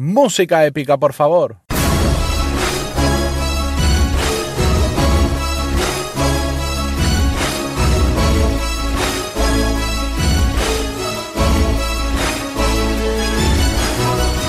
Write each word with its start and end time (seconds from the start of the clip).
Música 0.00 0.64
épica, 0.64 0.96
por 0.96 1.12
favor. 1.12 1.56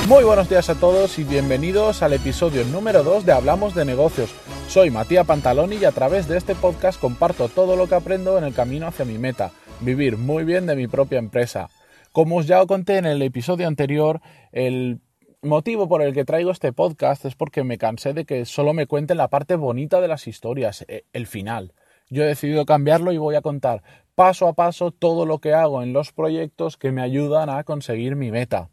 Muy 0.08 0.24
buenos 0.24 0.48
días 0.48 0.70
a 0.70 0.76
todos 0.76 1.18
y 1.18 1.24
bienvenidos 1.24 2.04
al 2.04 2.14
episodio 2.14 2.64
número 2.66 3.02
2 3.02 3.26
de 3.26 3.32
Hablamos 3.32 3.74
de 3.74 3.86
negocios. 3.86 4.30
Soy 4.68 4.92
Matías 4.92 5.26
Pantaloni 5.26 5.78
y 5.78 5.86
a 5.86 5.92
través 5.92 6.28
de 6.28 6.38
este 6.38 6.54
podcast 6.54 7.02
comparto 7.02 7.50
todo 7.50 7.76
lo 7.76 7.90
que 7.90 7.96
aprendo 7.96 8.38
en 8.38 8.44
el 8.44 8.54
camino 8.54 8.86
hacia 8.86 9.04
mi 9.04 9.18
meta, 9.18 9.50
vivir 9.82 10.16
muy 10.16 10.44
bien 10.44 10.68
de 10.68 10.76
mi 10.76 10.86
propia 10.86 11.18
empresa. 11.18 11.70
Como 12.12 12.38
os 12.38 12.46
ya 12.46 12.64
conté 12.68 12.98
en 12.98 13.08
el 13.08 13.24
episodio 13.24 13.68
anterior, 13.68 14.22
el 14.52 15.00
motivo 15.42 15.88
por 15.88 16.02
el 16.02 16.14
que 16.14 16.26
traigo 16.26 16.52
este 16.52 16.74
podcast 16.74 17.26
es 17.26 17.36
porque 17.36 17.64
me 17.64 17.78
cansé 17.78 18.14
de 18.14 18.26
que 18.26 18.46
solo 18.46 18.74
me 18.74 18.88
cuenten 18.88 19.18
la 19.18 19.30
parte 19.30 19.56
bonita 19.56 20.02
de 20.02 20.08
las 20.08 20.28
historias, 20.28 20.86
e, 20.88 21.06
el 21.14 21.28
final. 21.28 21.74
Yo 22.10 22.24
he 22.24 22.28
decidido 22.28 22.66
cambiarlo 22.66 23.12
y 23.12 23.18
voy 23.18 23.36
a 23.36 23.42
contar 23.42 23.84
paso 24.16 24.48
a 24.48 24.54
paso 24.54 24.92
todo 24.92 25.26
lo 25.26 25.40
que 25.40 25.54
hago 25.54 25.82
en 25.82 25.94
los 25.94 26.12
proyectos 26.12 26.76
que 26.76 26.92
me 26.92 27.02
ayudan 27.02 27.50
a 27.50 27.64
conseguir 27.64 28.18
mi 28.18 28.32
meta. 28.32 28.70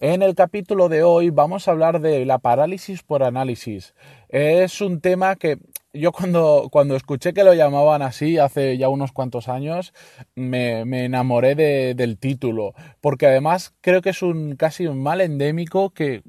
En 0.00 0.22
el 0.22 0.34
capítulo 0.34 0.88
de 0.88 1.04
hoy 1.04 1.30
vamos 1.30 1.68
a 1.68 1.72
hablar 1.72 2.00
de 2.00 2.24
la 2.24 2.38
parálisis 2.38 3.02
por 3.02 3.22
análisis. 3.22 3.94
Es 4.28 4.80
un 4.80 5.00
tema 5.00 5.36
que 5.36 5.58
yo 5.92 6.12
cuando, 6.12 6.68
cuando 6.70 6.96
escuché 6.96 7.32
que 7.32 7.44
lo 7.44 7.54
llamaban 7.54 8.02
así 8.02 8.38
hace 8.38 8.76
ya 8.78 8.88
unos 8.88 9.12
cuantos 9.12 9.48
años, 9.48 9.92
me, 10.34 10.80
enamoré 11.04 11.54
del 11.94 12.18
título, 12.18 12.74
porque 13.00 13.26
además 13.26 13.74
creo 13.80 14.02
que 14.02 14.10
es 14.10 14.22
un 14.22 14.56
casi 14.56 14.86
un 14.86 15.02
mal 15.02 15.20
endémico 15.20 15.90
que 15.90 16.22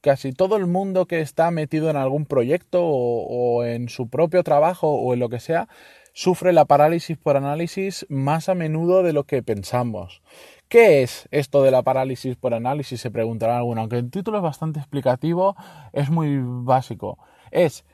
casi 0.00 0.32
todo 0.32 0.56
el 0.56 0.66
mundo 0.66 1.06
que 1.06 1.20
está 1.20 1.50
metido 1.50 1.90
en 1.90 1.96
algún 1.96 2.26
proyecto 2.26 2.82
o, 2.84 3.64
en 3.64 3.88
su 3.88 4.08
propio 4.08 4.42
trabajo 4.42 4.88
o 4.88 5.14
en 5.14 5.20
lo 5.20 5.28
que 5.28 5.40
sea, 5.40 5.68
sufre 6.12 6.52
la 6.52 6.66
parálisis 6.66 7.16
por 7.16 7.36
análisis 7.36 8.06
más 8.08 8.48
a 8.48 8.54
menudo 8.54 9.02
de 9.02 9.12
lo 9.12 9.24
que 9.24 9.42
pensamos. 9.42 10.22
¿Qué 10.68 11.02
es 11.02 11.28
esto 11.30 11.62
de 11.62 11.70
la 11.70 11.82
parálisis 11.82 12.36
por 12.36 12.54
análisis? 12.54 13.00
Se 13.00 13.10
preguntará 13.10 13.56
alguno, 13.56 13.80
aunque 13.80 13.98
el 13.98 14.10
título 14.10 14.38
es 14.38 14.42
bastante 14.42 14.78
explicativo, 14.78 15.56
es 15.92 16.10
muy 16.10 16.38
básico. 16.42 17.18
Es 17.50 17.84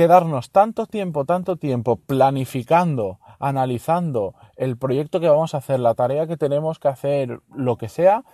quedarnos 0.00 0.50
tanto 0.50 0.86
tiempo, 0.86 1.26
tanto 1.26 1.58
tiempo 1.58 1.96
planificando, 1.96 3.18
analizando 3.38 4.34
el 4.56 4.78
proyecto 4.78 5.20
que 5.20 5.28
vamos 5.28 5.54
a 5.54 5.58
hacer, 5.58 5.78
la 5.78 5.94
tarea 5.94 6.26
que 6.26 6.38
tenemos 6.38 6.78
que 6.78 6.88
hacer, 6.88 7.40
lo 7.54 7.76
que 7.76 7.90
sea, 7.90 8.24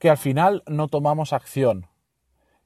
que 0.00 0.10
al 0.10 0.16
final 0.16 0.64
no 0.66 0.88
tomamos 0.88 1.32
acción. 1.32 1.86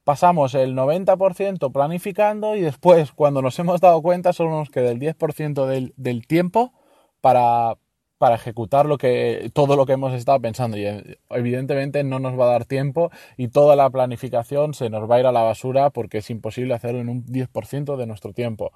Pasamos 0.03 0.55
el 0.55 0.75
90% 0.75 1.71
planificando 1.71 2.55
y 2.55 2.61
después, 2.61 3.11
cuando 3.11 3.43
nos 3.43 3.59
hemos 3.59 3.79
dado 3.79 4.01
cuenta, 4.01 4.33
solo 4.33 4.49
nos 4.57 4.71
queda 4.71 4.89
el 4.89 4.99
10% 4.99 5.67
del, 5.67 5.93
del 5.95 6.25
tiempo 6.25 6.73
para, 7.21 7.77
para 8.17 8.35
ejecutar 8.35 8.85
lo 8.85 8.97
que, 8.97 9.51
todo 9.53 9.75
lo 9.75 9.85
que 9.85 9.93
hemos 9.93 10.13
estado 10.13 10.39
pensando. 10.39 10.77
Y 10.77 10.85
eh, 10.85 11.19
evidentemente 11.29 12.03
no 12.03 12.19
nos 12.19 12.39
va 12.39 12.45
a 12.45 12.51
dar 12.51 12.65
tiempo 12.65 13.11
y 13.37 13.49
toda 13.49 13.75
la 13.75 13.89
planificación 13.89 14.73
se 14.73 14.89
nos 14.89 15.09
va 15.09 15.15
a 15.15 15.19
ir 15.19 15.25
a 15.25 15.31
la 15.31 15.43
basura 15.43 15.89
porque 15.89 16.19
es 16.19 16.29
imposible 16.29 16.73
hacerlo 16.73 16.99
en 16.99 17.09
un 17.09 17.25
10% 17.25 17.97
de 17.97 18.07
nuestro 18.07 18.33
tiempo. 18.33 18.71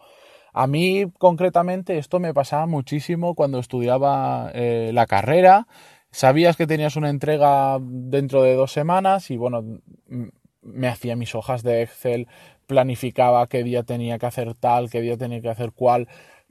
A 0.53 0.67
mí 0.67 1.05
concretamente 1.17 1.97
esto 1.97 2.19
me 2.19 2.33
pasaba 2.33 2.65
muchísimo 2.65 3.35
cuando 3.35 3.59
estudiaba 3.59 4.51
eh, 4.53 4.91
la 4.93 5.05
carrera. 5.05 5.67
Sabías 6.11 6.57
que 6.57 6.67
tenías 6.67 6.95
una 6.95 7.09
entrega 7.09 7.77
dentro 7.81 8.41
de 8.41 8.55
dos 8.55 8.71
semanas 8.71 9.29
y 9.29 9.37
bueno, 9.37 9.63
me 10.61 10.87
hacía 10.87 11.15
mis 11.15 11.35
hojas 11.35 11.63
de 11.63 11.83
Excel, 11.83 12.27
planificaba 12.65 13.47
qué 13.47 13.63
día 13.63 13.83
tenía 13.83 14.17
que 14.17 14.25
hacer 14.25 14.55
tal, 14.55 14.89
qué 14.89 15.01
día 15.01 15.17
tenía 15.17 15.41
que 15.41 15.49
hacer 15.49 15.71
cual 15.71 16.07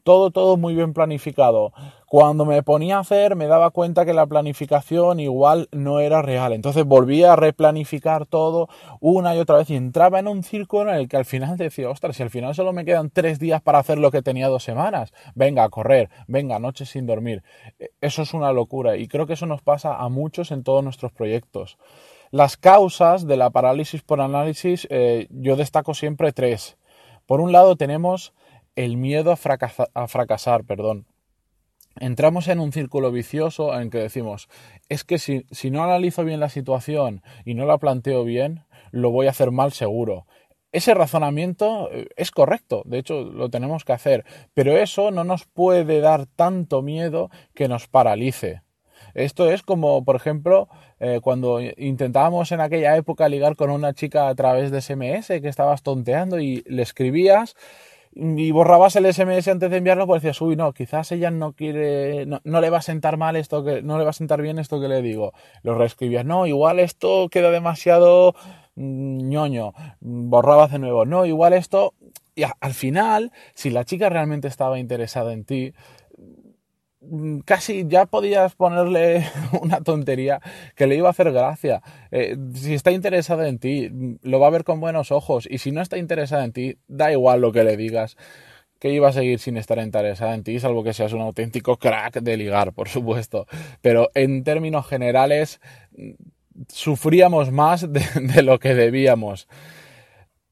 todo, 0.08 0.30
todo 0.30 0.56
muy 0.56 0.74
bien 0.74 0.94
planificado. 0.94 1.74
Cuando 2.06 2.46
me 2.46 2.62
ponía 2.62 2.96
a 2.96 3.00
hacer 3.00 3.36
me 3.36 3.46
daba 3.46 3.68
cuenta 3.68 4.06
que 4.06 4.14
la 4.14 4.26
planificación 4.26 5.20
igual 5.20 5.68
no 5.70 6.00
era 6.00 6.22
real. 6.22 6.54
Entonces 6.54 6.86
volvía 6.86 7.34
a 7.34 7.36
replanificar 7.36 8.24
todo 8.24 8.70
una 9.00 9.36
y 9.36 9.38
otra 9.38 9.58
vez 9.58 9.68
y 9.68 9.76
entraba 9.76 10.18
en 10.18 10.26
un 10.26 10.44
círculo 10.44 10.90
en 10.90 10.96
el 10.96 11.08
que 11.08 11.18
al 11.18 11.26
final 11.26 11.58
decía, 11.58 11.90
ostras, 11.90 12.16
si 12.16 12.22
al 12.22 12.30
final 12.30 12.54
solo 12.54 12.72
me 12.72 12.86
quedan 12.86 13.10
tres 13.10 13.38
días 13.38 13.60
para 13.60 13.80
hacer 13.80 13.98
lo 13.98 14.10
que 14.10 14.22
tenía 14.22 14.48
dos 14.48 14.62
semanas, 14.62 15.12
venga 15.34 15.62
a 15.62 15.68
correr, 15.68 16.08
venga, 16.26 16.58
noches 16.58 16.88
sin 16.88 17.04
dormir. 17.04 17.42
E, 17.78 17.90
eso 18.00 18.22
es 18.22 18.32
una 18.32 18.50
locura 18.54 18.96
y 18.96 19.08
creo 19.08 19.26
que 19.26 19.34
eso 19.34 19.44
nos 19.44 19.60
pasa 19.60 19.96
a 19.96 20.08
muchos 20.08 20.52
en 20.52 20.62
todos 20.62 20.82
nuestros 20.82 21.12
proyectos. 21.12 21.76
Las 22.30 22.56
causas 22.56 23.26
de 23.26 23.36
la 23.36 23.50
parálisis 23.50 24.00
por 24.00 24.22
análisis 24.22 24.88
eh, 24.88 25.26
yo 25.28 25.56
destaco 25.56 25.92
siempre 25.92 26.32
tres. 26.32 26.78
Por 27.26 27.42
un 27.42 27.52
lado 27.52 27.76
tenemos 27.76 28.32
el 28.78 28.96
miedo 28.96 29.32
a, 29.32 30.06
fracasar, 30.06 30.62
perdón. 30.62 31.06
Entramos 31.98 32.46
en 32.46 32.60
un 32.60 32.70
círculo 32.70 33.10
vicioso 33.10 33.76
en 33.76 33.90
que 33.90 33.98
decimos, 33.98 34.48
es 34.88 35.02
que 35.02 35.18
si, 35.18 35.46
si 35.50 35.72
no 35.72 35.82
analizo 35.82 36.22
bien 36.22 36.38
la 36.38 36.48
situación 36.48 37.22
y 37.44 37.54
no 37.54 37.66
la 37.66 37.78
planteo 37.78 38.22
bien, 38.22 38.62
lo 38.92 39.10
voy 39.10 39.26
a 39.26 39.30
hacer 39.30 39.50
mal 39.50 39.72
seguro. 39.72 40.26
Ese 40.70 40.94
razonamiento 40.94 41.90
eh, 41.90 42.06
es 42.16 42.30
correcto, 42.30 42.82
de 42.84 42.98
hecho 42.98 43.24
lo 43.24 43.50
tenemos 43.50 43.84
que 43.84 43.94
hacer, 43.94 44.24
pero 44.54 44.78
eso 44.78 45.10
no 45.10 45.24
nos 45.24 45.44
puede 45.44 46.00
dar 46.00 46.26
tanto 46.26 46.80
miedo 46.80 47.30
que 47.54 47.66
nos 47.66 47.88
paralice. 47.88 48.62
Esto 49.14 49.50
es 49.50 49.62
como, 49.62 50.04
por 50.04 50.14
ejemplo, 50.14 50.68
eh, 51.00 51.18
cuando 51.20 51.60
intentábamos 51.60 52.52
en 52.52 52.60
aquella 52.60 52.96
época 52.96 53.28
ligar 53.28 53.56
con 53.56 53.70
una 53.70 53.92
chica 53.92 54.28
a 54.28 54.34
través 54.36 54.70
de 54.70 54.80
SMS 54.80 55.26
que 55.26 55.48
estabas 55.48 55.82
tonteando 55.82 56.38
y 56.38 56.62
le 56.66 56.82
escribías 56.82 57.56
y 58.12 58.50
borrabas 58.50 58.96
el 58.96 59.12
SMS 59.12 59.48
antes 59.48 59.70
de 59.70 59.76
enviarlo, 59.76 60.06
pues 60.06 60.22
decías, 60.22 60.40
uy, 60.40 60.56
no, 60.56 60.72
quizás 60.72 61.12
ella 61.12 61.30
no 61.30 61.52
quiere, 61.52 62.26
no, 62.26 62.60
le 62.60 62.70
va 62.70 62.78
a 62.78 62.82
sentar 62.82 63.16
mal 63.16 63.36
esto 63.36 63.64
que, 63.64 63.82
no 63.82 63.98
le 63.98 64.04
va 64.04 64.10
a 64.10 64.14
sentar 64.14 64.42
bien 64.42 64.58
esto 64.58 64.80
que 64.80 64.88
le 64.88 65.02
digo. 65.02 65.32
Lo 65.62 65.76
reescribías, 65.76 66.24
no, 66.24 66.46
igual 66.46 66.80
esto 66.80 67.28
queda 67.30 67.50
demasiado 67.50 68.34
mm, 68.76 69.28
ñoño. 69.28 69.72
Borrabas 70.00 70.72
de 70.72 70.78
nuevo, 70.78 71.04
no, 71.04 71.26
igual 71.26 71.52
esto. 71.52 71.94
Y 72.34 72.44
al 72.60 72.74
final, 72.74 73.32
si 73.54 73.70
la 73.70 73.84
chica 73.84 74.08
realmente 74.08 74.48
estaba 74.48 74.78
interesada 74.78 75.32
en 75.32 75.44
ti, 75.44 75.72
casi 77.44 77.86
ya 77.88 78.06
podías 78.06 78.54
ponerle 78.54 79.26
una 79.60 79.80
tontería 79.80 80.40
que 80.74 80.86
le 80.86 80.96
iba 80.96 81.08
a 81.08 81.10
hacer 81.10 81.32
gracia. 81.32 81.82
Eh, 82.10 82.36
si 82.54 82.74
está 82.74 82.90
interesada 82.90 83.48
en 83.48 83.58
ti, 83.58 83.88
mm, 83.90 84.16
lo 84.22 84.40
va 84.40 84.48
a 84.48 84.50
ver 84.50 84.64
con 84.64 84.80
buenos 84.80 85.12
ojos. 85.12 85.46
Y 85.50 85.58
si 85.58 85.72
no 85.72 85.80
está 85.80 85.98
interesada 85.98 86.44
en 86.44 86.52
ti, 86.52 86.78
da 86.88 87.12
igual 87.12 87.40
lo 87.40 87.52
que 87.52 87.64
le 87.64 87.76
digas. 87.76 88.16
Que 88.78 88.92
iba 88.92 89.08
a 89.08 89.12
seguir 89.12 89.40
sin 89.40 89.56
estar 89.56 89.78
interesada 89.78 90.34
en 90.34 90.44
ti, 90.44 90.60
salvo 90.60 90.84
que 90.84 90.92
seas 90.92 91.12
un 91.12 91.20
auténtico 91.20 91.78
crack 91.78 92.20
de 92.20 92.36
ligar, 92.36 92.72
por 92.72 92.88
supuesto. 92.88 93.46
Pero 93.80 94.10
en 94.14 94.44
términos 94.44 94.86
generales, 94.86 95.60
mm, 95.96 96.10
sufríamos 96.68 97.50
más 97.50 97.92
de 97.92 98.42
lo 98.42 98.58
que 98.58 98.74
debíamos. 98.74 99.48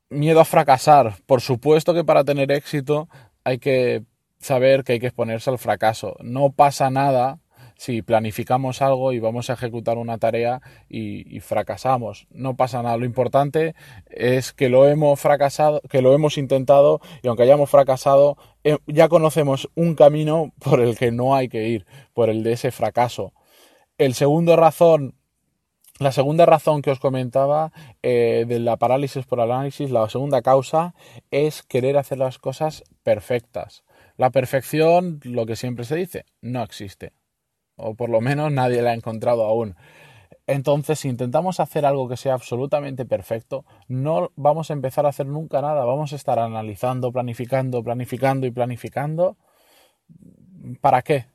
Miedo 0.08 0.40
a 0.40 0.44
fracasar. 0.44 1.14
Por 1.26 1.40
supuesto 1.40 1.94
que 1.94 2.04
para 2.04 2.24
tener 2.24 2.52
éxito 2.52 3.08
hay 3.44 3.58
que 3.58 4.04
saber 4.46 4.84
que 4.84 4.94
hay 4.94 5.00
que 5.00 5.08
exponerse 5.08 5.50
al 5.50 5.58
fracaso. 5.58 6.16
No 6.20 6.52
pasa 6.52 6.90
nada 6.90 7.40
si 7.76 8.00
planificamos 8.00 8.81
algo 8.81 9.12
y 9.12 9.19
vamos 9.19 9.50
a 9.50 9.52
ejecutar 9.52 9.98
una 9.98 10.19
tarea 10.19 10.62
y, 10.88 11.40
fracasamos. 11.40 12.26
No 12.31 12.56
pasa 12.56 12.82
nada. 12.82 12.96
Lo 12.96 13.04
importante 13.04 13.75
es 14.08 14.52
que 14.52 14.69
lo 14.69 14.88
hemos 14.88 15.20
fracasado, 15.20 15.82
que 15.90 16.00
lo 16.00 16.14
hemos 16.14 16.38
intentado 16.38 17.00
y 17.22 17.28
aunque 17.28 17.43
hayamos 17.43 17.69
fracasado, 17.69 18.38
eh, 18.64 18.78
ya 18.87 19.08
conocemos 19.08 19.69
un 19.75 19.94
camino 19.94 20.52
por 20.58 20.81
el 20.81 20.96
que 20.96 21.12
no 21.12 21.34
hay 21.34 21.49
que 21.49 21.69
ir, 21.69 21.87
por 22.14 22.31
el 22.31 22.42
de 22.42 22.52
ese 22.52 22.70
fracaso. 22.70 23.34
El 23.99 24.14
segundo 24.14 24.56
razón 24.56 25.14
la 25.99 26.12
segunda 26.12 26.44
razón 26.44 26.82
que 26.82 26.90
os 26.90 27.00
comentaba 27.00 27.72
eh, 28.02 28.44
de 28.46 28.58
la 28.58 28.76
parálisis 28.76 29.25
por 29.25 29.40
análisis, 29.40 29.90
la 29.90 30.06
segunda 30.10 30.42
causa, 30.42 30.94
es 31.31 31.62
querer 31.62 31.96
hacer 31.96 32.19
las 32.19 32.38
cosas 32.38 32.84
perfectas. 33.02 33.85
La 34.16 34.30
perfección, 34.30 35.20
lo 35.24 35.46
que 35.46 35.56
siempre 35.56 35.84
se 35.84 35.96
dice, 35.96 36.24
no 36.40 36.62
existe. 36.62 37.12
O 37.76 37.94
por 37.94 38.08
lo 38.08 38.20
menos 38.20 38.50
nadie 38.52 38.82
la 38.82 38.90
ha 38.90 38.94
encontrado 38.94 39.44
aún. 39.44 39.76
Entonces, 40.46 41.00
si 41.00 41.08
intentamos 41.08 41.60
hacer 41.60 41.84
algo 41.84 42.08
que 42.08 42.16
sea 42.16 42.34
absolutamente 42.34 43.04
perfecto, 43.04 43.64
no 43.88 44.32
vamos 44.36 44.70
a 44.70 44.74
empezar 44.74 45.04
a 45.06 45.10
hacer 45.10 45.26
nunca 45.26 45.60
nada. 45.60 45.84
Vamos 45.84 46.12
a 46.12 46.16
estar 46.16 46.38
analizando, 46.38 47.12
planificando, 47.12 47.82
planificando 47.82 48.46
y 48.46 48.50
planificando. 48.50 49.36
¿Para 50.80 51.02
qué? 51.02 51.26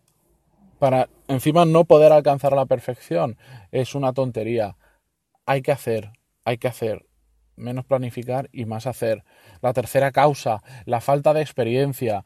para 0.81 1.09
encima 1.27 1.63
no 1.63 1.85
poder 1.85 2.11
alcanzar 2.11 2.53
la 2.53 2.65
perfección 2.65 3.37
es 3.71 3.93
una 3.93 4.13
tontería. 4.13 4.77
Hay 5.45 5.61
que 5.61 5.71
hacer, 5.71 6.09
hay 6.43 6.57
que 6.57 6.67
hacer, 6.67 7.05
menos 7.55 7.85
planificar 7.85 8.49
y 8.51 8.65
más 8.65 8.87
hacer. 8.87 9.23
La 9.61 9.73
tercera 9.73 10.11
causa, 10.11 10.63
la 10.85 10.99
falta 10.99 11.35
de 11.35 11.41
experiencia. 11.41 12.25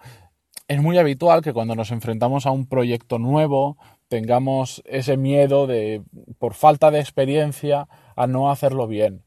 Es 0.68 0.82
muy 0.82 0.98
habitual 0.98 1.42
que 1.42 1.54
cuando 1.54 1.76
nos 1.76 1.92
enfrentamos 1.92 2.46
a 2.46 2.52
un 2.52 2.66
proyecto 2.66 3.20
nuevo 3.20 3.78
tengamos 4.08 4.82
ese 4.86 5.18
miedo 5.18 5.68
de, 5.68 6.04
por 6.40 6.54
falta 6.54 6.92
de 6.92 7.00
experiencia, 7.00 7.88
a 8.16 8.28
no 8.28 8.50
hacerlo 8.52 8.88
bien 8.88 9.26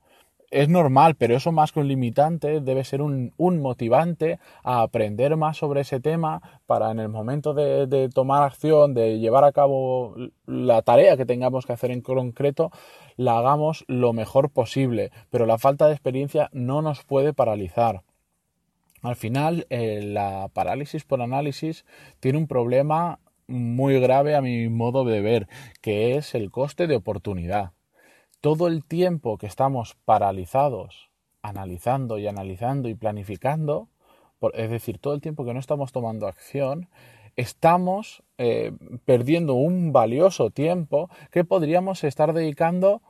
es 0.51 0.69
normal, 0.69 1.15
pero 1.17 1.37
eso 1.37 1.53
más 1.53 1.73
que 1.73 1.81
un 1.81 1.89
limitante 1.89 2.61
debe 2.61 2.85
ser 2.85 3.03
un, 3.03 3.33
motivante 3.39 4.39
a 4.63 4.83
aprender 4.83 5.37
más 5.37 5.59
sobre 5.59 5.83
ese 5.83 6.01
tema 6.01 6.41
para 6.67 6.91
en 6.91 7.01
el 7.01 7.09
momento 7.09 7.55
de, 7.55 8.09
tomar 8.15 8.43
acción, 8.43 8.95
de 8.95 9.19
llevar 9.19 9.45
a 9.45 9.53
cabo 9.53 10.15
la 10.47 10.83
tarea 10.83 11.17
que 11.17 11.27
tengamos 11.27 11.67
que 11.67 11.73
hacer 11.73 11.91
en 11.91 12.01
concreto, 12.01 12.71
la 13.17 13.39
hagamos 13.39 13.85
lo 13.89 14.13
mejor 14.13 14.51
posible. 14.51 15.11
Pero 15.31 15.47
la 15.47 15.59
falta 15.59 15.87
de 15.87 15.93
experiencia 15.93 16.49
no 16.53 16.83
nos 16.83 17.05
puede 17.05 17.35
paralizar. 17.35 18.03
Al 19.03 19.17
final, 19.17 19.67
eh, 19.71 20.01
la 20.03 20.49
parálisis 20.53 21.05
por 21.05 21.23
análisis 21.23 21.85
tiene 22.21 22.39
un 22.39 22.47
problema 22.47 23.21
muy 23.47 23.99
grave 24.01 24.37
a 24.37 24.43
mi 24.43 24.69
modo 24.69 25.05
de 25.05 25.21
ver, 25.21 25.49
que 25.81 26.17
es 26.17 26.35
el 26.35 26.51
coste 26.51 26.87
de 26.87 26.97
oportunidad. 26.97 27.73
Todo 28.41 28.67
el 28.67 28.85
tiempo 28.85 29.39
que 29.39 29.47
estamos 29.47 29.97
paralizados, 30.05 31.11
analizando 31.43 32.19
y 32.19 32.27
analizando 32.27 32.89
y 32.89 32.95
planificando, 32.95 33.89
es 34.55 34.71
decir, 34.71 34.99
todo 34.99 35.15
el 35.15 35.21
tiempo 35.21 35.45
que 35.45 35.55
no 35.55 35.61
estamos 35.61 35.93
tomando 35.93 36.27
acción, 36.27 36.89
estamos 37.37 38.23
eh, 38.37 38.73
perdiendo 39.05 39.55
un 39.55 39.93
valioso 39.93 40.51
tiempo 40.51 41.09
que 41.31 41.45
podríamos 41.45 42.05
estar 42.05 42.33
dedicando 42.33 43.03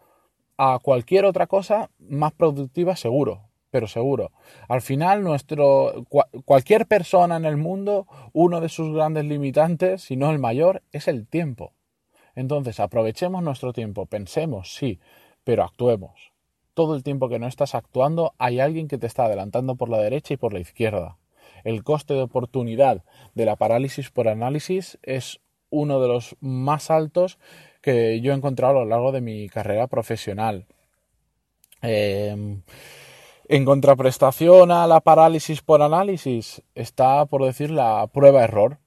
a 0.57 0.79
cualquier 0.81 1.25
otra 1.25 1.47
cosa 1.47 1.91
más 1.99 2.33
productiva 2.33 2.97
seguro, 2.97 3.48
pero 3.71 3.87
seguro. 3.87 4.33
Al 4.69 4.81
final, 4.81 5.23
nuestro, 5.23 6.07
cualquier 6.45 6.87
persona 6.87 7.37
en 7.37 7.45
el 7.45 7.57
mundo, 7.57 8.07
uno 8.33 8.61
de 8.61 8.69
sus 8.69 8.95
grandes 8.95 9.25
limitantes, 9.25 10.03
si 10.03 10.17
no 10.17 10.31
el 10.31 10.39
mayor, 10.39 10.83
es 10.93 11.09
el 11.09 11.27
tiempo. 11.27 11.73
Entonces, 12.35 12.81
aprovechemos 12.81 13.43
nuestro 13.43 13.73
tiempo, 13.73 14.07
pensemos, 14.07 14.75
sí, 14.75 15.01
pero 15.45 15.65
actuemos. 15.65 16.33
Todo 16.75 16.95
el 16.95 17.03
tiempo 17.03 17.29
que 17.29 17.39
no 17.39 17.49
estás 17.49 17.75
actuando 17.75 18.35
hay 18.39 18.61
alguien 18.61 18.87
que 18.87 18.99
te 18.99 19.07
está 19.07 19.25
adelantando 19.25 19.75
por 19.75 19.89
la 19.89 19.99
derecha 19.99 20.35
y 20.35 20.37
por 20.37 20.53
la 20.53 20.61
izquierda. 20.61 21.19
El 21.65 21.83
coste 21.83 22.15
de 22.15 22.23
oportunidad 22.23 23.03
de 23.35 23.45
la 23.45 23.57
parálisis 23.57 24.11
por 24.11 24.29
análisis 24.29 24.99
es 25.03 25.41
uno 25.71 26.01
de 26.01 26.09
los 26.09 26.37
más 26.41 26.91
altos 26.91 27.39
que 27.83 28.21
yo 28.21 28.33
he 28.33 28.37
encontrado 28.37 28.79
a 28.79 28.85
lo 28.85 28.87
largo 28.87 29.13
de 29.13 29.21
mi 29.21 29.49
carrera 29.49 29.87
profesional. 29.87 30.67
Em, 31.83 32.63
en 33.49 33.65
contraprestación 33.65 34.71
a 34.71 34.87
la 34.87 35.01
parálisis 35.01 35.63
por 35.63 35.83
análisis 35.83 36.63
está, 36.75 37.25
por 37.27 37.45
decir, 37.45 37.71
la 37.71 38.07
prueba-error. 38.07 38.79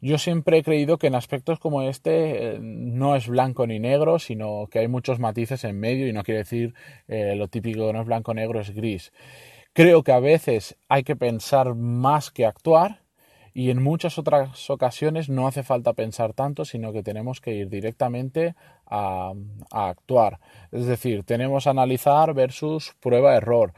Yo 0.00 0.18
siempre 0.18 0.58
he 0.58 0.62
creído 0.62 0.98
que 0.98 1.08
en 1.08 1.14
aspectos 1.14 1.58
como 1.58 1.82
este 1.82 2.56
eh, 2.56 2.58
no 2.60 3.16
es 3.16 3.28
blanco 3.28 3.66
ni 3.66 3.78
negro, 3.78 4.18
sino 4.18 4.66
que 4.70 4.80
hay 4.80 4.88
muchos 4.88 5.18
matices 5.18 5.64
en 5.64 5.78
medio 5.78 6.06
y 6.06 6.12
no 6.12 6.22
quiere 6.22 6.38
decir 6.38 6.74
eh, 7.08 7.34
lo 7.36 7.48
típico 7.48 7.92
no 7.92 8.00
es 8.00 8.06
blanco 8.06 8.34
negro 8.34 8.60
es 8.60 8.70
gris. 8.70 9.12
Creo 9.72 10.02
que 10.02 10.12
a 10.12 10.20
veces 10.20 10.76
hay 10.88 11.04
que 11.04 11.16
pensar 11.16 11.74
más 11.74 12.30
que 12.30 12.46
actuar 12.46 13.02
y 13.58 13.70
en 13.70 13.82
muchas 13.82 14.18
otras 14.18 14.70
ocasiones 14.70 15.28
no 15.28 15.48
hace 15.48 15.64
falta 15.64 15.92
pensar 15.92 16.32
tanto, 16.32 16.64
sino 16.64 16.92
que 16.92 17.02
tenemos 17.02 17.40
que 17.40 17.56
ir 17.56 17.68
directamente 17.68 18.54
a, 18.86 19.32
a 19.72 19.88
actuar. 19.88 20.38
Es 20.70 20.86
decir, 20.86 21.24
tenemos 21.24 21.66
analizar 21.66 22.34
versus 22.34 22.94
prueba-error. 23.00 23.72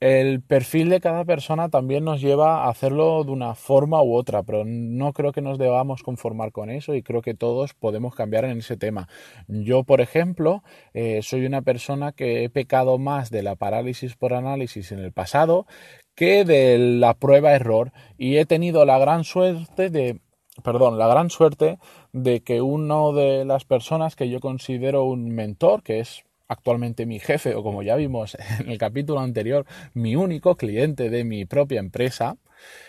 El 0.00 0.40
perfil 0.40 0.88
de 0.88 1.00
cada 1.00 1.26
persona 1.26 1.68
también 1.68 2.04
nos 2.04 2.22
lleva 2.22 2.64
a 2.64 2.70
hacerlo 2.70 3.22
de 3.22 3.32
una 3.32 3.54
forma 3.54 4.02
u 4.02 4.16
otra, 4.16 4.44
pero 4.44 4.64
no 4.64 5.12
creo 5.12 5.30
que 5.30 5.42
nos 5.42 5.58
debamos 5.58 6.02
conformar 6.02 6.50
con 6.50 6.70
eso 6.70 6.94
y 6.94 7.02
creo 7.02 7.20
que 7.20 7.34
todos 7.34 7.74
podemos 7.74 8.14
cambiar 8.14 8.46
en 8.46 8.58
ese 8.58 8.78
tema. 8.78 9.08
Yo, 9.46 9.84
por 9.84 10.00
ejemplo, 10.00 10.64
eh, 10.94 11.20
soy 11.22 11.44
una 11.44 11.60
persona 11.60 12.12
que 12.12 12.44
he 12.44 12.50
pecado 12.50 12.98
más 12.98 13.30
de 13.30 13.42
la 13.42 13.56
parálisis 13.56 14.16
por 14.16 14.32
análisis 14.32 14.90
en 14.90 15.00
el 15.00 15.12
pasado 15.12 15.66
que 16.14 16.44
de 16.44 16.78
la 16.78 17.14
prueba 17.14 17.52
error 17.52 17.92
y 18.18 18.36
he 18.36 18.46
tenido 18.46 18.84
la 18.84 18.98
gran 18.98 19.24
suerte 19.24 19.90
de 19.90 20.20
perdón, 20.62 20.98
la 20.98 21.06
gran 21.06 21.30
suerte 21.30 21.78
de 22.12 22.42
que 22.42 22.60
uno 22.60 23.12
de 23.12 23.44
las 23.44 23.64
personas 23.64 24.16
que 24.16 24.28
yo 24.28 24.40
considero 24.40 25.04
un 25.04 25.30
mentor, 25.30 25.82
que 25.82 26.00
es 26.00 26.24
actualmente 26.48 27.06
mi 27.06 27.18
jefe 27.18 27.54
o 27.54 27.62
como 27.62 27.82
ya 27.82 27.96
vimos 27.96 28.36
en 28.60 28.70
el 28.70 28.78
capítulo 28.78 29.20
anterior, 29.20 29.66
mi 29.94 30.16
único 30.16 30.56
cliente 30.56 31.10
de 31.10 31.24
mi 31.24 31.44
propia 31.44 31.80
empresa, 31.80 32.36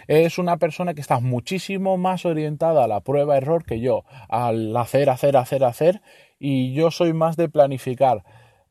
es 0.08 0.38
una 0.38 0.58
persona 0.58 0.94
que 0.94 1.02
está 1.02 1.20
muchísimo 1.20 1.98
más 1.98 2.26
orientada 2.26 2.84
a 2.84 2.88
la 2.88 3.02
prueba-error 3.02 3.66
que 3.66 3.80
yo, 3.80 4.04
al 4.30 4.76
hacer, 4.78 5.10
hacer, 5.10 5.38
hacer, 5.38 5.64
hacer, 5.64 6.02
y 6.38 6.74
yo 6.74 6.92
soy 6.92 7.14
más 7.14 7.38
de 7.38 7.50
planificar. 7.50 8.24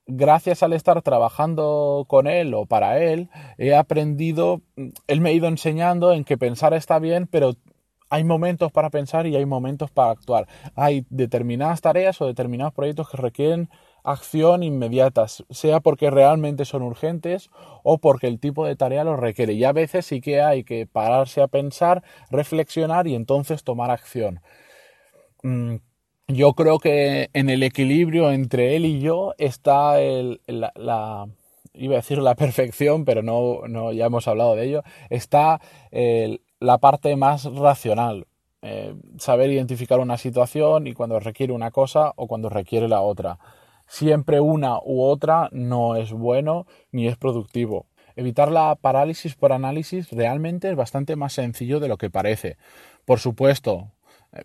Gracias 0.06 0.62
al 0.62 0.72
estar 0.72 1.00
trabajando 1.02 2.04
con 2.08 2.26
él 2.26 2.54
o 2.54 2.66
para 2.66 2.98
él, 2.98 3.30
he 3.56 3.74
aprendido, 3.74 4.60
él 5.06 5.20
me 5.20 5.30
ha 5.30 5.32
ido 5.32 5.46
enseñando 5.46 6.12
en 6.12 6.24
que 6.24 6.36
pensar 6.36 6.74
está 6.74 6.98
bien, 6.98 7.28
pero 7.28 7.52
hay 8.10 8.24
momentos 8.24 8.72
para 8.72 8.90
pensar 8.90 9.26
y 9.26 9.36
hay 9.36 9.46
momentos 9.46 9.90
para 9.90 10.10
actuar. 10.10 10.46
Hay 10.74 11.06
determinadas 11.08 11.80
tareas 11.80 12.20
o 12.20 12.26
determinados 12.26 12.74
proyectos 12.74 13.08
que 13.08 13.16
requieren 13.16 13.70
acción 14.04 14.62
inmediata, 14.62 15.26
sea 15.28 15.80
porque 15.80 16.10
realmente 16.10 16.64
son 16.64 16.82
urgentes 16.82 17.50
o 17.82 17.98
porque 17.98 18.26
el 18.26 18.40
tipo 18.40 18.66
de 18.66 18.76
tarea 18.76 19.04
lo 19.04 19.16
requiere. 19.16 19.54
Y 19.54 19.64
a 19.64 19.72
veces 19.72 20.04
sí 20.04 20.20
que 20.20 20.42
hay 20.42 20.64
que 20.64 20.86
pararse 20.86 21.40
a 21.40 21.48
pensar, 21.48 22.02
reflexionar 22.30 23.06
y 23.06 23.14
entonces 23.14 23.64
tomar 23.64 23.90
acción. 23.90 24.40
Mm, 25.42 25.76
yo 26.28 26.54
creo 26.54 26.78
que 26.78 27.30
en 27.32 27.50
el 27.50 27.62
equilibrio 27.62 28.32
entre 28.32 28.76
él 28.76 28.86
y 28.86 29.00
yo 29.00 29.34
está 29.38 29.96
la, 30.46 31.28
iba 31.74 31.94
a 31.94 31.96
decir 31.96 32.18
la 32.18 32.34
perfección, 32.34 33.04
pero 33.04 33.22
no, 33.22 33.66
no 33.68 33.92
ya 33.92 34.06
hemos 34.06 34.28
hablado 34.28 34.56
de 34.56 34.64
ello, 34.64 34.82
está 35.10 35.60
la 36.60 36.78
parte 36.78 37.16
más 37.16 37.44
racional. 37.44 38.26
Eh, 38.64 38.94
saber 39.18 39.50
identificar 39.50 39.98
una 39.98 40.16
situación 40.16 40.86
y 40.86 40.94
cuando 40.94 41.18
requiere 41.18 41.52
una 41.52 41.72
cosa 41.72 42.12
o 42.14 42.28
cuando 42.28 42.48
requiere 42.48 42.86
la 42.86 43.00
otra. 43.00 43.40
Siempre 43.88 44.38
una 44.38 44.78
u 44.78 45.02
otra 45.02 45.48
no 45.50 45.96
es 45.96 46.12
bueno 46.12 46.66
ni 46.92 47.08
es 47.08 47.16
productivo. 47.16 47.86
Evitar 48.14 48.52
la 48.52 48.76
parálisis 48.76 49.34
por 49.34 49.52
análisis 49.52 50.10
realmente 50.12 50.70
es 50.70 50.76
bastante 50.76 51.16
más 51.16 51.32
sencillo 51.32 51.80
de 51.80 51.88
lo 51.88 51.96
que 51.96 52.08
parece. 52.08 52.56
Por 53.04 53.18
supuesto, 53.18 53.90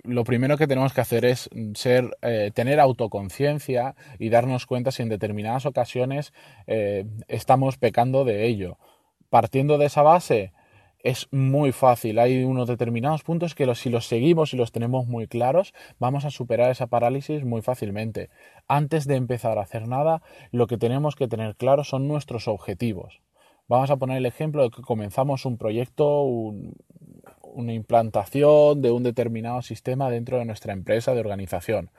lo 0.04 0.24
primero 0.24 0.58
que 0.58 0.68
tenemos 0.68 0.94
que 0.94 1.02
hacer 1.02 1.26
es 1.26 1.50
ser, 1.76 2.18
eh, 2.22 2.52
tener 2.54 2.80
autoconciencia 2.80 3.96
y 4.20 4.30
darnos 4.30 4.66
cuenta 4.66 4.92
si 4.92 5.04
en 5.04 5.10
determinadas 5.10 5.66
ocasiones 5.66 6.34
eh, 6.68 7.06
estamos 7.28 7.78
pecando 7.78 8.26
de 8.26 8.46
ello. 8.46 8.78
Partiendo 9.30 9.78
de 9.78 9.86
esa 9.86 10.04
base, 10.04 10.54
es 11.00 11.28
muy 11.32 11.72
fácil. 11.72 12.20
Hay 12.20 12.44
unos 12.44 12.68
determinados 12.68 13.24
puntos 13.24 13.56
que 13.56 13.74
si 13.76 13.90
los 13.90 14.08
seguimos 14.08 14.54
y 14.54 14.58
los 14.58 14.72
tenemos 14.72 15.08
muy 15.08 15.28
claros, 15.28 15.74
vamos 16.00 16.26
a 16.26 16.32
superar 16.32 16.72
esa 16.72 16.88
parálisis 16.88 17.46
muy 17.46 17.62
fácilmente. 17.62 18.30
Antes 18.68 19.08
de 19.08 19.16
empezar 19.16 19.58
a 19.58 19.62
hacer 19.62 19.88
nada, 19.88 20.22
lo 20.52 20.68
que 20.68 20.78
tenemos 20.78 21.16
que 21.16 21.28
tener 21.28 21.56
claro 21.56 21.84
son 21.84 22.08
nuestros 22.08 22.48
objetivos. 22.48 23.22
Vamos 23.70 23.92
a 23.92 23.98
poner 23.98 24.18
el 24.18 24.26
ejemplo 24.26 24.64
de 24.64 24.70
que 24.70 24.82
comenzamos 24.82 25.46
un 25.46 25.58
proyecto, 25.58 26.24
una 27.58 27.74
implantación 27.74 28.82
de 28.82 28.92
un 28.92 29.04
determinado 29.04 29.62
sistema 29.64 30.12
dentro 30.12 30.38
de 30.38 30.46
nuestra 30.46 30.74
empresa 30.74 31.14
de 31.14 31.20
organización. 31.20 31.90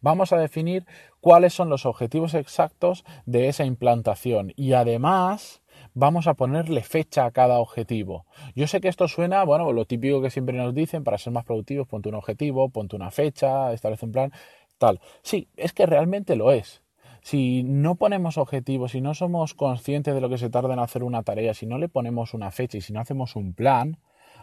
Vamos 0.00 0.32
a 0.32 0.38
definir 0.38 0.86
cuáles 1.20 1.52
son 1.52 1.68
los 1.68 1.84
objetivos 1.84 2.32
exactos 2.34 3.04
de 3.26 3.48
esa 3.48 3.64
implantación 3.64 4.52
y 4.56 4.72
además 4.72 5.62
vamos 5.92 6.26
a 6.26 6.34
ponerle 6.34 6.82
fecha 6.82 7.26
a 7.26 7.30
cada 7.30 7.58
objetivo. 7.58 8.24
Yo 8.54 8.66
sé 8.66 8.80
que 8.80 8.88
esto 8.88 9.06
suena, 9.06 9.44
bueno, 9.44 9.70
lo 9.72 9.84
típico 9.84 10.22
que 10.22 10.30
siempre 10.30 10.56
nos 10.56 10.74
dicen, 10.74 11.04
para 11.04 11.18
ser 11.18 11.32
más 11.32 11.44
productivos, 11.44 11.86
ponte 11.86 12.08
un 12.08 12.14
objetivo, 12.14 12.70
ponte 12.70 12.96
una 12.96 13.10
fecha, 13.10 13.72
establece 13.72 14.06
un 14.06 14.12
plan, 14.12 14.32
tal. 14.78 14.98
Sí, 15.22 15.48
es 15.56 15.74
que 15.74 15.84
realmente 15.84 16.36
lo 16.36 16.52
es. 16.52 16.82
Si 17.20 17.62
no 17.62 17.94
ponemos 17.96 18.38
objetivos, 18.38 18.92
si 18.92 19.02
no 19.02 19.14
somos 19.14 19.54
conscientes 19.54 20.14
de 20.14 20.20
lo 20.22 20.30
que 20.30 20.38
se 20.38 20.50
tarda 20.50 20.72
en 20.72 20.80
hacer 20.80 21.04
una 21.04 21.22
tarea, 21.22 21.54
si 21.54 21.66
no 21.66 21.78
le 21.78 21.88
ponemos 21.88 22.34
una 22.34 22.50
fecha 22.50 22.78
y 22.78 22.80
si 22.80 22.92
no 22.92 23.00
hacemos 23.00 23.36
un 23.36 23.52
plan, 23.52 23.98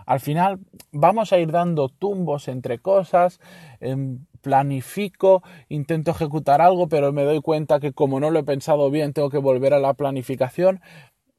al 0.10 0.20
final 0.20 0.58
vamos 0.92 1.32
a 1.32 1.38
ir 1.38 1.52
dando 1.52 1.88
tumbos 1.88 2.48
entre 2.48 2.80
cosas, 2.80 3.40
em, 3.80 4.26
planifico, 4.42 5.44
intento 5.68 6.10
ejecutar 6.10 6.62
algo, 6.62 6.90
pero 6.90 7.14
me 7.14 7.24
doy 7.24 7.42
cuenta 7.42 7.80
que 7.80 7.94
como 7.94 8.20
no 8.20 8.32
lo 8.32 8.40
he 8.40 8.44
pensado 8.44 8.90
bien, 8.90 9.14
tengo 9.14 9.30
que 9.30 9.38
volver 9.38 9.72
a 9.76 9.80
la 9.80 9.94
planificación. 9.94 10.82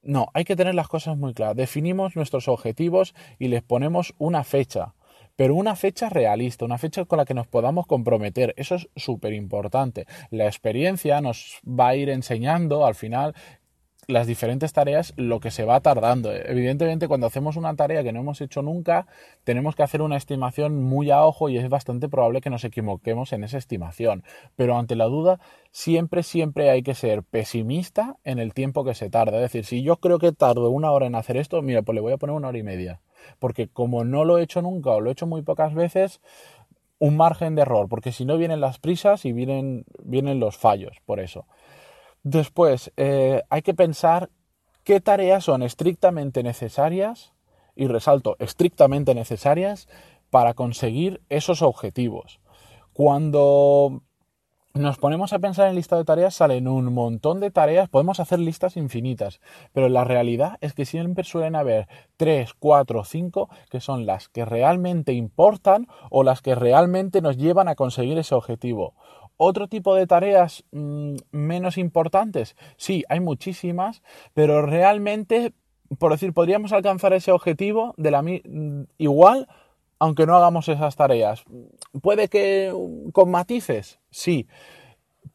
No, 0.03 0.29
hay 0.35 0.45
que 0.45 0.55
tener 0.55 0.77
las 0.77 0.87
cosas 0.87 1.19
muy 1.19 1.35
claras. 1.35 1.57
Definimos 1.57 2.15
nuestros 2.15 2.47
objetivos 2.47 3.13
y 3.41 3.49
les 3.49 3.63
ponemos 3.63 4.15
una 4.19 4.45
fecha 4.45 4.95
pero 5.37 5.55
una 5.55 5.75
fecha 5.75 6.11
realista, 6.11 6.67
una 6.67 6.77
fecha 6.77 7.07
con 7.07 7.17
la 7.17 7.25
que 7.25 7.33
nos 7.33 7.47
podamos 7.47 7.87
comprometer. 7.87 8.53
Eso 8.59 8.75
es 8.75 8.91
súper 8.95 9.33
importante. 9.33 10.07
La 10.29 10.45
experiencia 10.45 11.23
nos 11.23 11.61
va 11.65 11.89
a 11.89 11.97
ir 11.97 12.11
enseñando 12.11 12.85
al 12.85 12.95
final 12.95 13.35
las 14.11 14.27
diferentes 14.27 14.73
tareas 14.73 15.13
lo 15.17 15.41
que 15.41 15.51
se 15.51 15.65
va 15.65 15.81
tardando. 15.81 16.33
Evidentemente, 16.33 17.09
cuando 17.09 17.27
hacemos 17.27 17.57
una 17.57 17.75
tarea 17.75 18.03
que 18.03 18.13
no 18.13 18.21
hemos 18.21 18.41
hecho 18.41 18.63
nunca, 18.63 19.07
tenemos 19.45 19.75
que 19.75 19.83
hacer 19.83 20.03
una 20.03 20.17
estimación 20.17 20.83
muy 20.83 21.11
a 21.11 21.25
ojo 21.25 21.49
y 21.49 21.57
es 21.57 21.69
bastante 21.69 22.09
probable 22.09 22.41
que 22.41 22.51
nos 22.51 22.65
equivoquemos 22.65 23.33
en 23.33 23.45
esa 23.45 23.59
estimación. 23.59 24.25
Pero 24.57 24.77
ante 24.77 24.97
la 24.97 25.07
duda, 25.07 25.41
siempre, 25.71 26.23
siempre 26.23 26.71
hay 26.71 26.83
que 26.83 26.95
ser 26.95 27.23
pesimista 27.23 28.17
en 28.25 28.39
el 28.39 28.55
tiempo 28.55 28.85
que 28.85 28.95
se 28.95 29.11
tarda. 29.11 29.37
Es 29.37 29.43
decir, 29.43 29.65
si 29.65 29.83
yo 29.83 29.97
creo 29.97 30.19
que 30.19 30.33
tardo 30.33 30.71
una 30.71 30.91
hora 30.91 31.07
en 31.07 31.15
hacer 31.15 31.37
esto, 31.37 31.63
mira, 31.63 31.83
pues 31.83 31.95
le 31.95 32.01
voy 32.01 32.13
a 32.13 32.19
poner 32.19 32.37
una 32.37 32.49
hora 32.49 32.59
y 32.59 32.63
media. 32.63 33.01
Porque 33.39 33.69
como 33.69 34.05
no 34.05 34.25
lo 34.25 34.39
he 34.39 34.43
hecho 34.43 34.63
nunca 34.63 34.91
o 34.91 35.01
lo 35.01 35.11
he 35.11 35.13
hecho 35.13 35.27
muy 35.27 35.43
pocas 35.43 35.75
veces, 35.75 36.21
un 37.01 37.17
margen 37.17 37.55
de 37.55 37.63
error, 37.63 37.89
porque 37.89 38.13
si 38.13 38.27
no 38.27 38.37
vienen 38.37 38.61
las 38.61 38.79
prisas 38.79 39.25
y 39.25 39.33
vienen, 39.33 39.85
vienen 40.05 40.39
los 40.39 40.59
fallos, 40.59 40.99
por 41.07 41.19
eso. 41.19 41.47
Después, 42.23 42.93
eh, 42.97 43.43
hay 43.49 43.63
que 43.63 43.75
pensar 43.75 44.31
qué 44.85 45.01
tareas 45.01 45.45
son 45.45 45.63
estrictamente 45.63 46.43
necesarias, 46.43 47.33
y 47.81 47.87
resalto, 47.87 48.37
estrictamente 48.39 49.15
necesarias 49.15 49.89
para 50.29 50.53
conseguir 50.55 51.23
esos 51.31 51.63
objetivos. 51.63 52.41
Cuando 52.93 54.03
nos 54.75 54.99
ponemos 54.99 55.33
a 55.33 55.39
pensar 55.39 55.69
en 55.69 55.75
lista 55.75 55.97
de 55.97 56.05
tareas, 56.05 56.35
salen 56.35 56.69
un 56.69 56.93
montón 56.93 57.41
de 57.41 57.51
tareas, 57.51 57.89
podemos 57.89 58.21
hacer 58.21 58.39
listas 58.39 58.77
infinitas, 58.77 59.41
pero 59.73 59.89
la 59.89 60.05
realidad 60.05 60.59
es 60.61 60.75
que 60.75 60.85
siempre 60.85 61.25
suelen 61.25 61.57
haber 61.57 61.89
3, 62.19 62.55
4, 62.55 63.05
5 63.05 63.49
que 63.71 63.81
son 63.81 64.07
las 64.07 64.29
que 64.29 64.45
realmente 64.45 65.13
importan 65.13 65.89
o 66.11 66.23
las 66.23 66.43
que 66.43 66.55
realmente 66.55 67.21
nos 67.21 67.37
llevan 67.37 67.69
a 67.69 67.75
conseguir 67.75 68.19
ese 68.19 68.35
objetivo. 68.35 68.95
Otro 69.43 69.69
tipo 69.69 69.95
de 69.95 70.07
tareas 70.07 70.65
mm, 70.71 71.15
menos 71.33 71.79
importantes, 71.79 72.57
sí, 72.77 73.05
hay 73.09 73.21
muchísimas, 73.21 74.03
pero 74.35 74.61
realmente, 74.61 75.55
por 75.99 76.13
decir, 76.13 76.35
podríamos 76.35 76.75
alcanzar 76.75 77.15
ese 77.15 77.33
objetivo 77.33 77.95
de 77.97 78.11
la 78.11 78.21
mm, 78.21 78.85
igual 78.99 79.49
aunque 79.99 80.27
no 80.27 80.37
hagamos 80.37 80.69
esas 80.69 80.95
tareas. 80.95 81.45
Puede 82.03 82.29
que 82.29 82.71
mm, 82.71 83.13
con 83.13 83.31
matices, 83.31 83.99
sí, 84.11 84.47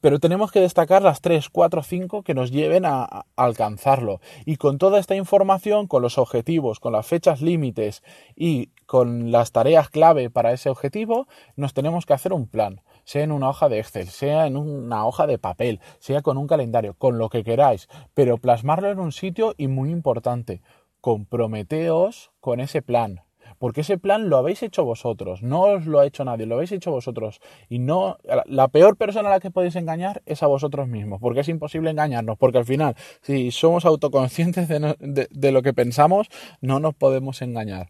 pero 0.02 0.20
tenemos 0.20 0.52
que 0.52 0.60
destacar 0.60 1.02
las 1.02 1.22
3, 1.22 1.50
4, 1.50 1.82
5 1.82 2.22
que 2.22 2.36
nos 2.36 2.52
lleven 2.52 2.86
a, 2.86 3.26
alcanzarlo. 3.36 4.22
Y 4.46 4.58
con 4.58 4.78
toda 4.78 5.00
esta 5.00 5.16
información, 5.16 5.88
con 5.88 6.04
los 6.04 6.20
objetivos, 6.20 6.80
con 6.80 6.94
las 6.94 7.08
fechas 7.08 7.42
límites 7.42 8.04
y 8.36 8.70
con 8.86 9.32
las 9.32 9.52
tareas 9.52 9.90
clave 9.90 10.30
para 10.30 10.54
ese 10.54 10.70
objetivo, 10.70 11.28
nos 11.56 11.74
tenemos 11.74 12.06
que 12.06 12.14
hacer 12.14 12.34
un 12.34 12.48
plan 12.48 12.82
sea 13.06 13.24
en 13.24 13.32
una 13.32 13.50
hoja 13.50 13.70
de 13.70 13.80
Excel, 13.80 14.08
sea 14.08 14.48
en 14.48 14.58
una 14.58 15.06
hoja 15.06 15.28
de 15.28 15.38
papel, 15.38 15.80
sea 16.00 16.22
con 16.22 16.38
un 16.38 16.48
calendario, 16.48 16.96
con 16.96 17.18
lo 17.18 17.30
que 17.30 17.44
queráis, 17.44 17.88
pero 18.14 18.38
plasmarlo 18.38 18.92
en 18.92 19.00
un 19.00 19.12
sitio 19.12 19.54
y 19.58 19.68
muy 19.68 19.92
importante, 19.92 20.62
comprometeos 21.02 22.32
con 22.42 22.60
ese 22.60 22.82
plan, 22.82 23.22
porque 23.60 23.82
ese 23.82 23.98
plan 23.98 24.28
lo 24.28 24.38
habéis 24.38 24.64
hecho 24.64 24.84
vosotros, 24.84 25.44
no 25.44 25.62
os 25.62 25.86
lo 25.86 26.00
ha 26.00 26.06
hecho 26.06 26.26
nadie, 26.26 26.48
lo 26.48 26.56
habéis 26.56 26.72
hecho 26.72 26.92
vosotros. 26.92 27.40
Y 27.70 27.80
no, 27.80 28.18
la 28.46 28.68
peor 28.70 28.98
persona 28.98 29.30
a 29.30 29.34
la 29.34 29.40
que 29.40 29.52
podéis 29.52 29.76
engañar 29.76 30.24
es 30.26 30.44
a 30.44 30.48
vosotros 30.48 30.88
mismos, 30.88 31.22
porque 31.22 31.42
es 31.42 31.50
imposible 31.50 31.92
engañarnos, 31.92 32.38
porque 32.38 32.58
al 32.58 32.66
final, 32.66 32.96
si 33.22 33.52
somos 33.52 33.86
autoconscientes 33.86 34.68
de, 34.68 35.52
lo 35.52 35.62
que 35.62 35.74
pensamos, 35.74 36.28
no 36.60 36.80
nos 36.80 36.96
podemos 36.96 37.42
engañar. 37.42 37.90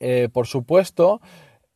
Eh, 0.00 0.28
por 0.32 0.46
supuesto, 0.46 1.20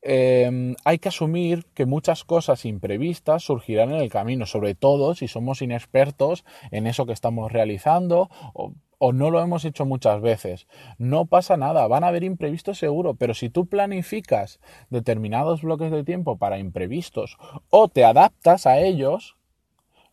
em, 0.02 0.74
hay 0.84 0.98
que 0.98 1.08
asumir 1.08 1.66
que 1.74 1.86
muchas 1.86 2.24
cosas 2.24 2.64
imprevistas 2.64 3.44
surgirán 3.44 3.90
en 3.90 4.00
el 4.00 4.10
camino, 4.10 4.46
sobre 4.46 4.74
todo 4.74 5.14
si 5.14 5.28
somos 5.28 5.62
inexpertos 5.62 6.44
en 6.70 6.86
eso 6.86 7.06
que 7.06 7.12
estamos 7.12 7.52
realizando 7.52 8.30
o 8.54 8.72
o 9.02 9.14
no 9.14 9.30
lo 9.30 9.40
hemos 9.40 9.64
hecho 9.64 9.86
muchas 9.86 10.20
veces. 10.20 10.68
No 10.98 11.24
pasa 11.24 11.56
nada, 11.56 11.88
van 11.88 12.04
a 12.04 12.08
haber 12.08 12.22
imprevistos 12.22 12.78
seguro, 12.78 13.14
pero 13.14 13.32
si 13.32 13.48
tú 13.48 13.64
planificas 13.64 14.60
determinados 14.90 15.62
bloques 15.62 15.90
de 15.90 16.04
tiempo 16.04 16.36
para 16.36 16.58
imprevistos 16.58 17.38
o 17.70 17.88
te 17.88 18.04
adaptas 18.04 18.66
a 18.66 18.78
ellos, 18.78 19.38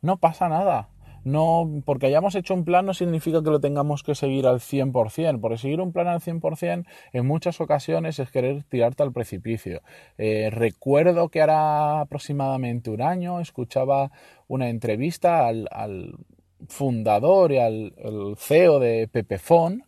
no 0.02 0.18
pasa 0.18 0.48
nada. 0.48 0.88
No, 1.28 1.82
porque 1.84 2.06
hayamos 2.06 2.36
hecho 2.36 2.54
un 2.54 2.64
plan 2.64 2.86
no 2.86 2.94
significa 2.94 3.44
que 3.44 3.50
lo 3.50 3.60
tengamos 3.60 4.02
que 4.02 4.16
seguir 4.16 4.48
al 4.48 4.62
100%, 4.62 5.42
porque 5.42 5.58
seguir 5.58 5.82
un 5.82 5.92
plan 5.92 6.08
al 6.08 6.22
100% 6.22 6.86
en 7.12 7.28
muchas 7.28 7.60
ocasiones 7.60 8.18
es 8.20 8.32
querer 8.32 8.64
tirarte 8.64 9.04
al 9.04 9.12
precipicio. 9.12 9.82
Eh, 10.18 10.50
recuerdo 10.50 11.28
que 11.28 11.42
ahora 11.42 12.00
aproximadamente 12.00 12.92
un 12.92 13.02
año 13.02 13.42
escuchaba 13.42 14.10
una 14.48 14.70
entrevista 14.70 15.48
al 15.50 16.16
fundador 16.70 17.52
y 17.52 17.58
al 17.58 17.94
CEO 18.38 18.80
de 18.80 19.10
Pepefon, 19.10 19.84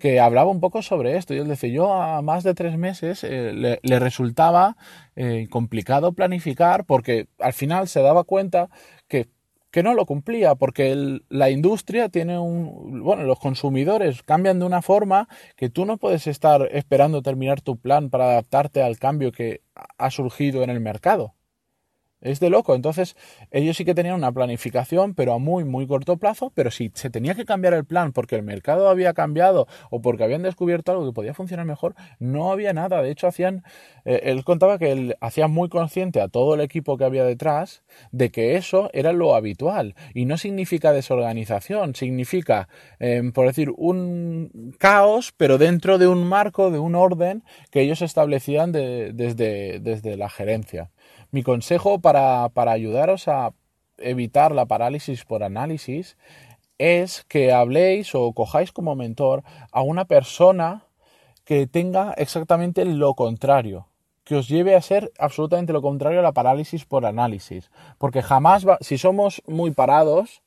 que 0.00 0.18
hablaba 0.18 0.50
un 0.50 0.60
poco 0.60 0.82
sobre 0.82 1.16
esto. 1.16 1.34
Y 1.34 1.38
él 1.38 1.48
decía, 1.48 1.70
yo 1.70 1.92
a 1.92 2.22
más 2.22 2.42
de 2.42 2.54
tres 2.54 2.78
meses 2.78 3.22
eh, 3.22 3.78
le, 3.82 3.98
resultaba 3.98 4.76
eh, 5.14 5.46
complicado 5.50 6.12
planificar 6.14 6.86
porque 6.86 7.28
al 7.38 7.52
final 7.52 7.86
se 7.86 8.00
daba 8.00 8.24
cuenta 8.24 8.70
que, 9.08 9.28
que 9.70 9.82
no 9.82 9.94
lo 9.94 10.06
cumplía, 10.06 10.54
porque 10.54 11.20
la 11.28 11.50
industria 11.50 12.08
tiene 12.08 12.38
un... 12.38 13.02
Bueno, 13.02 13.24
los 13.24 13.38
consumidores 13.38 14.22
cambian 14.22 14.58
de 14.58 14.66
una 14.66 14.82
forma 14.82 15.28
que 15.56 15.70
tú 15.70 15.84
no 15.86 15.98
puedes 15.98 16.26
estar 16.26 16.68
esperando 16.72 17.22
terminar 17.22 17.60
tu 17.60 17.78
plan 17.78 18.10
para 18.10 18.24
adaptarte 18.32 18.82
al 18.82 18.98
cambio 18.98 19.32
que 19.32 19.62
ha 19.98 20.10
surgido 20.10 20.62
en 20.62 20.70
el 20.70 20.80
mercado. 20.80 21.34
Es 22.20 22.38
de 22.38 22.50
loco. 22.50 22.74
Entonces, 22.74 23.16
ellos 23.50 23.76
sí 23.76 23.84
que 23.84 23.94
tenían 23.94 24.14
una 24.14 24.32
planificación, 24.32 25.14
pero 25.14 25.32
a 25.32 25.38
muy, 25.38 25.64
muy 25.64 25.86
corto 25.86 26.18
plazo. 26.18 26.52
Pero 26.54 26.70
si 26.70 26.90
se 26.94 27.08
tenía 27.10 27.34
que 27.34 27.44
cambiar 27.44 27.72
el 27.74 27.84
plan 27.84 28.12
porque 28.12 28.36
el 28.36 28.42
mercado 28.42 28.88
había 28.88 29.14
cambiado 29.14 29.66
o 29.90 30.02
porque 30.02 30.24
habían 30.24 30.42
descubierto 30.42 30.92
algo 30.92 31.06
que 31.06 31.12
podía 31.12 31.34
funcionar 31.34 31.64
mejor, 31.66 31.94
no 32.18 32.52
había 32.52 32.72
nada. 32.72 33.02
De 33.02 33.10
hecho, 33.10 33.26
hacían. 33.26 33.64
Eh, 34.04 34.20
él 34.24 34.44
contaba 34.44 34.78
que 34.78 34.92
él 34.92 35.16
hacía 35.20 35.48
muy 35.48 35.68
consciente 35.68 36.20
a 36.20 36.28
todo 36.28 36.54
el 36.54 36.60
equipo 36.60 36.98
que 36.98 37.04
había 37.04 37.24
detrás 37.24 37.82
de 38.12 38.30
que 38.30 38.56
eso 38.56 38.90
era 38.92 39.12
lo 39.12 39.34
habitual. 39.34 39.94
Y 40.14 40.26
no 40.26 40.36
significa 40.36 40.92
desorganización, 40.92 41.94
significa, 41.94 42.68
em, 42.98 43.32
por 43.32 43.46
decir, 43.46 43.70
un 43.76 44.74
caos, 44.78 45.32
pero 45.36 45.58
dentro 45.58 45.98
de 45.98 46.06
un 46.06 46.26
marco, 46.28 46.70
de 46.70 46.78
un 46.78 46.94
orden 46.94 47.44
que 47.70 47.80
ellos 47.80 48.02
establecían 48.02 48.72
desde, 48.72 49.80
desde 49.80 50.16
la 50.16 50.28
gerencia. 50.28 50.90
Mi 51.30 51.42
consejo 51.42 52.00
para, 52.00 52.50
ayudaros 52.54 53.28
a 53.28 53.52
evitar 53.98 54.52
la 54.52 54.66
parálisis 54.66 55.24
por 55.24 55.42
análisis 55.44 56.16
es 56.78 57.24
que 57.28 57.52
habléis 57.52 58.14
o 58.14 58.32
cojáis 58.32 58.72
como 58.72 58.96
mentor 58.96 59.44
a 59.70 59.82
una 59.82 60.06
persona 60.06 60.86
que 61.44 61.66
tenga 61.66 62.14
exactamente 62.14 62.84
lo 62.84 63.14
contrario, 63.14 63.86
que 64.24 64.36
os 64.36 64.48
lleve 64.48 64.74
a 64.74 64.82
ser 64.82 65.12
absolutamente 65.18 65.72
lo 65.72 65.82
contrario 65.82 66.20
a 66.20 66.22
la 66.22 66.32
parálisis 66.32 66.84
por 66.84 67.06
análisis. 67.06 67.70
Porque 67.98 68.22
jamás, 68.22 68.66
si 68.80 68.98
somos 68.98 69.42
muy 69.46 69.70
parados, 69.70 70.42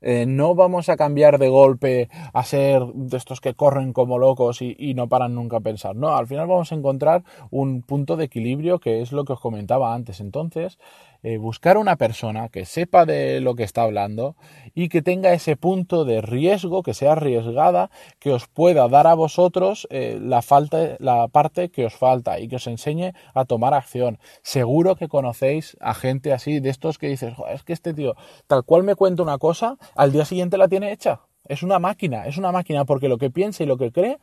eh, 0.00 0.26
no 0.26 0.54
vamos 0.54 0.88
a 0.88 0.96
cambiar 0.96 1.38
de 1.38 1.48
golpe 1.48 2.08
a 2.32 2.44
ser 2.44 2.84
de 2.94 3.16
estos 3.16 3.40
que 3.40 3.54
corren 3.54 3.92
como 3.92 4.18
locos 4.18 4.62
y, 4.62 4.94
no 4.94 5.08
paran 5.08 5.34
nunca 5.34 5.58
a 5.58 5.60
pensar. 5.60 5.94
No, 5.96 6.16
al 6.16 6.26
final 6.26 6.46
vamos 6.46 6.72
a 6.72 6.74
encontrar 6.74 7.22
un 7.50 7.82
punto 7.82 8.16
de 8.16 8.24
equilibrio 8.24 8.80
que 8.80 9.02
es 9.02 9.12
lo 9.12 9.24
que 9.24 9.34
os 9.34 9.40
comentaba 9.40 9.94
antes. 9.94 10.20
Entonces, 10.20 10.78
eh, 11.22 11.36
buscar 11.36 11.76
una 11.76 11.96
persona 11.96 12.48
que 12.48 12.64
sepa 12.64 13.04
de 13.04 13.40
lo 13.40 13.54
que 13.54 13.62
está 13.62 13.82
hablando 13.82 14.36
y 14.74 14.88
que 14.88 15.02
tenga 15.02 15.32
ese 15.32 15.56
punto 15.56 16.04
de 16.04 16.22
riesgo, 16.22 16.82
que 16.82 16.94
sea 16.94 17.12
arriesgada, 17.12 17.90
que 18.18 18.32
os 18.32 18.46
pueda 18.48 18.88
dar 18.88 19.06
a 19.06 19.14
vosotros 19.14 19.86
eh, 19.90 20.18
la, 20.20 20.42
falta, 20.42 20.96
la 20.98 21.28
parte 21.28 21.70
que 21.70 21.84
os 21.84 21.94
falta 21.94 22.40
y 22.40 22.48
que 22.48 22.56
os 22.56 22.66
enseñe 22.66 23.12
a 23.34 23.44
tomar 23.44 23.74
acción. 23.74 24.18
Seguro 24.42 24.96
que 24.96 25.08
conocéis 25.08 25.76
a 25.80 25.94
gente 25.94 26.32
así, 26.32 26.60
de 26.60 26.70
estos 26.70 26.98
que 26.98 27.08
dices, 27.08 27.34
es 27.52 27.62
que 27.64 27.72
este 27.72 27.92
tío, 27.92 28.14
tal 28.46 28.64
cual 28.64 28.82
me 28.82 28.94
cuenta 28.94 29.22
una 29.22 29.38
cosa, 29.38 29.76
al 29.94 30.12
día 30.12 30.24
siguiente 30.24 30.56
la 30.56 30.68
tiene 30.68 30.92
hecha. 30.92 31.20
Es 31.46 31.62
una 31.62 31.78
máquina, 31.78 32.26
es 32.26 32.38
una 32.38 32.52
máquina 32.52 32.84
porque 32.84 33.08
lo 33.08 33.18
que 33.18 33.30
piensa 33.30 33.62
y 33.62 33.66
lo 33.66 33.76
que 33.76 33.92
cree, 33.92 34.18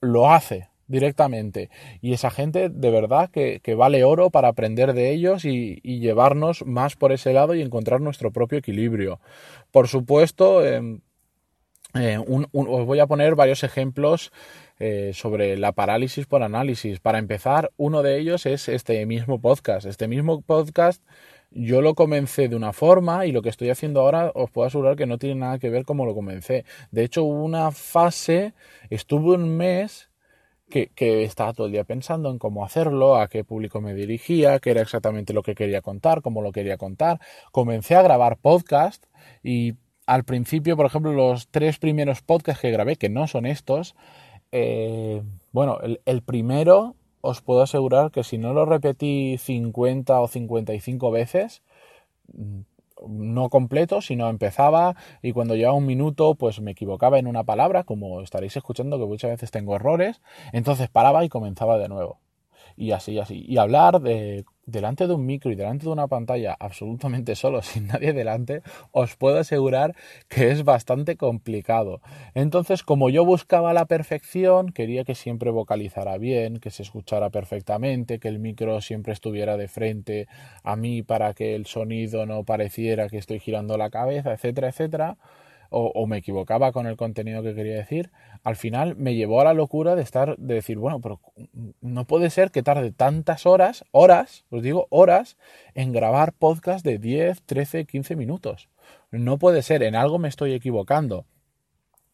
lo 0.00 0.30
hace 0.30 0.69
directamente. 0.90 1.70
Y 2.02 2.12
esa 2.12 2.30
gente 2.30 2.68
de 2.68 2.90
verdad 2.90 3.30
que, 3.30 3.60
vale 3.74 4.04
oro 4.04 4.30
para 4.30 4.48
aprender 4.48 4.92
de 4.92 5.10
ellos 5.10 5.44
y, 5.44 5.80
llevarnos 6.00 6.64
más 6.66 6.96
por 6.96 7.12
ese 7.12 7.32
lado 7.32 7.54
y 7.54 7.62
encontrar 7.62 8.00
nuestro 8.00 8.32
propio 8.32 8.58
equilibrio. 8.58 9.20
Por 9.70 9.86
supuesto, 9.88 10.66
em, 10.66 11.00
eh, 11.94 12.18
os 12.18 12.86
voy 12.86 13.00
a 13.00 13.06
poner 13.06 13.34
varios 13.34 13.64
ejemplos 13.64 14.32
eh, 14.78 15.12
sobre 15.14 15.56
la 15.56 15.72
parálisis 15.72 16.26
por 16.26 16.42
análisis. 16.42 17.00
Para 17.00 17.18
empezar, 17.18 17.70
uno 17.76 18.02
de 18.02 18.18
ellos 18.18 18.46
es 18.46 18.68
este 18.68 19.04
mismo 19.06 19.40
podcast. 19.40 19.86
Este 19.86 20.08
mismo 20.08 20.40
podcast 20.42 21.02
yo 21.50 21.82
lo 21.82 21.94
comencé 21.94 22.48
de 22.48 22.56
una 22.56 22.72
forma 22.72 23.26
y 23.26 23.32
lo 23.32 23.42
que 23.42 23.48
estoy 23.48 23.70
haciendo 23.70 24.00
ahora 24.00 24.32
os 24.34 24.50
puedo 24.50 24.66
asegurar 24.66 24.96
que 24.96 25.06
no 25.06 25.18
tiene 25.18 25.40
nada 25.40 25.58
que 25.58 25.70
ver 25.70 25.84
como 25.84 26.06
lo 26.06 26.14
comencé. 26.14 26.64
De 26.90 27.04
hecho, 27.04 27.24
hubo 27.24 27.44
una 27.44 27.70
fase, 27.72 28.54
estuve 28.88 29.34
un 29.34 29.56
mes 29.56 30.09
que, 30.70 31.24
estaba 31.24 31.52
todo 31.52 31.66
el 31.66 31.72
día 31.72 31.84
pensando 31.84 32.30
en 32.30 32.38
cómo 32.38 32.64
hacerlo, 32.64 33.16
a 33.16 33.28
qué 33.28 33.44
público 33.44 33.80
me 33.80 33.94
dirigía, 33.94 34.58
qué 34.60 34.70
era 34.70 34.80
exactamente 34.82 35.32
lo 35.32 35.42
que 35.42 35.54
quería 35.54 35.82
contar, 35.82 36.22
cómo 36.22 36.40
lo 36.40 36.52
quería 36.52 36.78
contar. 36.78 37.20
Comencé 37.52 37.96
a 37.96 38.02
grabar 38.02 38.38
podcast 38.38 39.04
y 39.42 39.74
al 40.06 40.24
principio, 40.24 40.76
por 40.76 40.86
ejemplo, 40.86 41.12
los 41.12 41.48
tres 41.48 41.78
primeros 41.78 42.22
podcasts 42.22 42.62
que 42.62 42.70
grabé, 42.70 42.96
que 42.96 43.08
no 43.08 43.26
son 43.26 43.46
estos, 43.46 43.94
eh, 44.52 45.22
bueno, 45.52 45.78
el, 46.04 46.22
primero 46.22 46.96
os 47.20 47.42
puedo 47.42 47.62
asegurar 47.62 48.10
que 48.10 48.24
si 48.24 48.38
no 48.38 48.52
lo 48.52 48.64
repetí 48.64 49.36
50 49.38 50.20
o 50.20 50.26
55 50.26 51.10
veces, 51.10 51.62
no 53.08 53.48
completo, 53.50 54.00
sino 54.00 54.28
empezaba 54.28 54.96
y 55.22 55.32
cuando 55.32 55.56
llevaba 55.56 55.76
un 55.76 55.86
minuto 55.86 56.34
pues 56.34 56.60
me 56.60 56.72
equivocaba 56.72 57.18
en 57.18 57.26
una 57.26 57.44
palabra, 57.44 57.84
como 57.84 58.20
estaréis 58.22 58.56
escuchando 58.56 58.98
que 58.98 59.06
muchas 59.06 59.30
veces 59.30 59.50
tengo 59.50 59.76
errores, 59.76 60.20
entonces 60.52 60.88
paraba 60.88 61.24
y 61.24 61.28
comenzaba 61.28 61.78
de 61.78 61.88
nuevo. 61.88 62.20
Y 62.76 62.92
así, 62.92 63.18
así. 63.18 63.44
Y 63.46 63.58
hablar 63.58 64.00
de 64.00 64.44
delante 64.70 65.06
de 65.06 65.14
un 65.14 65.26
micro 65.26 65.50
y 65.50 65.54
delante 65.54 65.86
de 65.86 65.92
una 65.92 66.08
pantalla 66.08 66.56
absolutamente 66.58 67.34
solo, 67.34 67.62
sin 67.62 67.88
nadie 67.88 68.12
delante, 68.12 68.62
os 68.92 69.16
puedo 69.16 69.38
asegurar 69.38 69.94
que 70.28 70.50
es 70.50 70.64
bastante 70.64 71.16
complicado. 71.16 72.00
Entonces, 72.34 72.82
como 72.82 73.10
yo 73.10 73.24
buscaba 73.24 73.72
la 73.72 73.86
perfección, 73.86 74.72
quería 74.72 75.04
que 75.04 75.14
siempre 75.14 75.50
vocalizara 75.50 76.18
bien, 76.18 76.58
que 76.58 76.70
se 76.70 76.82
escuchara 76.82 77.30
perfectamente, 77.30 78.18
que 78.18 78.28
el 78.28 78.38
micro 78.38 78.80
siempre 78.80 79.12
estuviera 79.12 79.56
de 79.56 79.68
frente 79.68 80.28
a 80.62 80.76
mí 80.76 81.02
para 81.02 81.34
que 81.34 81.54
el 81.54 81.66
sonido 81.66 82.26
no 82.26 82.44
pareciera 82.44 83.08
que 83.08 83.18
estoy 83.18 83.40
girando 83.40 83.76
la 83.76 83.90
cabeza, 83.90 84.32
etcétera, 84.32 84.68
etcétera 84.68 85.16
o, 85.70 86.06
me 86.06 86.18
equivocaba 86.18 86.72
con 86.72 86.86
el 86.86 86.96
contenido 86.96 87.42
que 87.42 87.54
quería 87.54 87.76
decir, 87.76 88.10
al 88.42 88.56
final 88.56 88.96
me 88.96 89.14
llevó 89.14 89.40
a 89.40 89.44
la 89.44 89.54
locura 89.54 89.94
de 89.94 90.02
estar, 90.02 90.36
de 90.36 90.54
decir, 90.54 90.78
bueno, 90.78 91.00
pero 91.00 91.20
no 91.80 92.06
puede 92.06 92.30
ser 92.30 92.50
que 92.50 92.62
tarde 92.62 92.92
tantas 92.92 93.46
horas, 93.46 93.84
horas, 93.92 94.44
os 94.50 94.62
digo 94.62 94.86
horas, 94.90 95.36
en 95.74 95.92
grabar 95.92 96.32
podcast 96.32 96.84
de 96.84 96.98
10, 96.98 97.42
13, 97.42 97.84
15 97.84 98.16
minutos. 98.16 98.68
No 99.10 99.38
puede 99.38 99.62
ser, 99.62 99.82
en 99.82 99.94
algo 99.94 100.18
me 100.18 100.28
estoy 100.28 100.52
equivocando. 100.52 101.24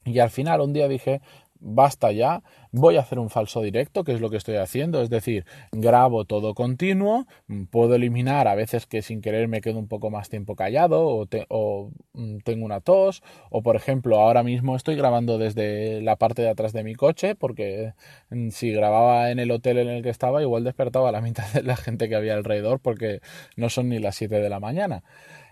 Y 0.04 0.20
al 0.20 0.30
final 0.30 0.60
un 0.60 0.72
día 0.72 0.86
dije, 0.86 1.20
basta 1.60 2.12
ya, 2.12 2.42
voy 2.72 2.96
a 2.96 3.00
hacer 3.00 3.18
un 3.18 3.30
falso 3.30 3.62
directo, 3.62 4.04
que 4.04 4.12
es 4.12 4.20
lo 4.20 4.30
que 4.30 4.36
estoy 4.36 4.56
haciendo, 4.56 5.02
es 5.02 5.10
decir, 5.10 5.44
grabo 5.72 6.24
todo 6.24 6.54
continuo, 6.54 7.26
puedo 7.70 7.94
eliminar 7.94 8.48
a 8.48 8.54
veces 8.54 8.86
que 8.86 9.02
sin 9.02 9.20
querer 9.20 9.48
me 9.48 9.60
quedo 9.60 9.78
un 9.78 9.88
poco 9.88 10.10
más 10.10 10.28
tiempo 10.28 10.56
callado 10.56 11.26
o, 11.48 11.90
mm, 12.12 12.38
tengo 12.44 12.64
una 12.64 12.80
tos, 12.80 13.22
o 13.50 13.62
por 13.62 13.76
ejemplo, 13.76 14.18
ahora 14.18 14.42
mismo 14.42 14.76
estoy 14.76 14.96
grabando 14.96 15.38
desde 15.38 16.02
la 16.02 16.16
parte 16.16 16.42
de 16.42 16.50
atrás 16.50 16.72
de 16.72 16.84
mi 16.84 16.94
coche, 16.94 17.34
porque 17.34 17.94
mm, 18.30 18.50
si 18.50 18.72
grababa 18.72 19.30
en 19.30 19.38
el 19.38 19.50
hotel 19.50 19.78
en 19.78 19.88
el 19.88 20.02
que 20.02 20.10
estaba, 20.10 20.42
igual 20.42 20.64
despertaba 20.64 21.08
a 21.08 21.12
la 21.12 21.20
mitad 21.22 21.50
de 21.52 21.62
la 21.62 21.76
gente 21.76 22.08
que 22.08 22.16
había 22.16 22.34
alrededor, 22.34 22.80
porque 22.80 23.20
no 23.56 23.68
son 23.70 23.88
ni 23.88 23.98
las 23.98 24.16
7 24.16 24.40
de 24.40 24.48
la 24.48 24.60
mañana. 24.60 25.02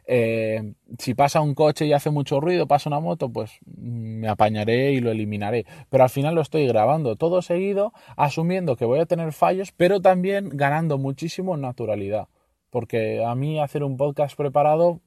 Eh, 0.07 0.75
si 0.99 1.15
pasa 1.15 1.41
un 1.41 1.55
coche 1.55 1.87
y 1.87 1.93
hace 1.93 2.11
mucho 2.11 2.41
ruido, 2.41 2.67
pasa 2.67 2.91
una 2.91 3.01
moto, 3.01 3.31
pues 3.31 3.59
me 3.65 4.29
apañaré 4.29 4.93
y 4.93 5.01
lo 5.01 5.11
eliminaré. 5.11 5.67
Pero 5.89 6.05
al 6.05 6.11
final 6.11 6.35
lo 6.35 6.41
estoy 6.41 6.67
grabando 6.67 7.17
todo 7.17 7.43
seguido, 7.43 7.93
asumiendo 8.17 8.77
que 8.77 8.85
voy 8.85 9.01
a 9.01 9.07
tener 9.07 9.33
fallos, 9.33 9.73
pero 9.73 10.01
también 10.01 10.51
ganando 10.53 10.99
muchísimo 10.99 11.55
en 11.55 11.63
naturalidad. 11.63 12.29
Porque 12.71 13.25
a 13.25 13.35
mí 13.35 13.61
hacer 13.61 13.85
un 13.85 13.97
podcast 13.97 14.37
preparado 14.37 15.01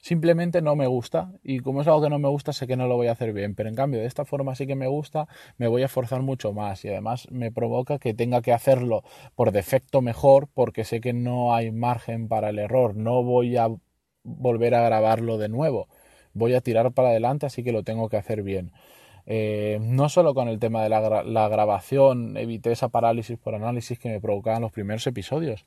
simplemente 0.00 0.62
no 0.62 0.76
me 0.76 0.86
gusta 0.86 1.32
y 1.42 1.60
como 1.60 1.82
es 1.82 1.86
algo 1.86 2.02
que 2.02 2.08
no 2.10 2.18
me 2.18 2.28
gusta 2.28 2.52
sé 2.52 2.66
que 2.66 2.76
no 2.76 2.86
lo 2.86 2.96
voy 2.96 3.08
a 3.08 3.12
hacer 3.12 3.32
bien, 3.32 3.54
pero 3.54 3.68
en 3.68 3.74
cambio 3.74 4.00
de 4.00 4.06
esta 4.06 4.24
forma 4.24 4.54
sí 4.54 4.66
que 4.66 4.74
me 4.74 4.86
gusta, 4.86 5.28
me 5.58 5.68
voy 5.68 5.82
a 5.82 5.86
esforzar 5.86 6.22
mucho 6.22 6.52
más 6.52 6.84
y 6.84 6.88
además 6.88 7.28
me 7.30 7.52
provoca 7.52 7.98
que 7.98 8.14
tenga 8.14 8.40
que 8.40 8.52
hacerlo 8.52 9.04
por 9.34 9.52
defecto 9.52 10.00
mejor 10.00 10.48
porque 10.54 10.84
sé 10.84 11.00
que 11.00 11.12
no 11.12 11.54
hay 11.54 11.70
margen 11.70 12.28
para 12.28 12.48
el 12.48 12.58
error, 12.58 12.96
no 12.96 13.22
voy 13.22 13.56
a 13.58 13.68
volver 14.24 14.74
a 14.74 14.82
grabarlo 14.82 15.38
de 15.38 15.48
nuevo. 15.48 15.88
Voy 16.32 16.54
a 16.54 16.60
tirar 16.60 16.92
para 16.92 17.08
adelante, 17.08 17.46
así 17.46 17.62
que 17.62 17.72
lo 17.72 17.82
tengo 17.82 18.08
que 18.08 18.16
hacer 18.16 18.42
bien. 18.42 18.72
Eh, 19.26 19.78
no 19.82 20.08
solo 20.08 20.34
con 20.34 20.48
el 20.48 20.58
tema 20.58 20.82
de 20.82 20.88
la, 20.88 21.22
la, 21.22 21.48
grabación, 21.48 22.36
evité 22.36 22.72
esa 22.72 22.88
parálisis 22.88 23.38
por 23.38 23.54
análisis 23.54 23.98
que 23.98 24.08
me 24.08 24.20
provocaban 24.20 24.62
los 24.62 24.72
primeros 24.72 25.06
episodios, 25.06 25.66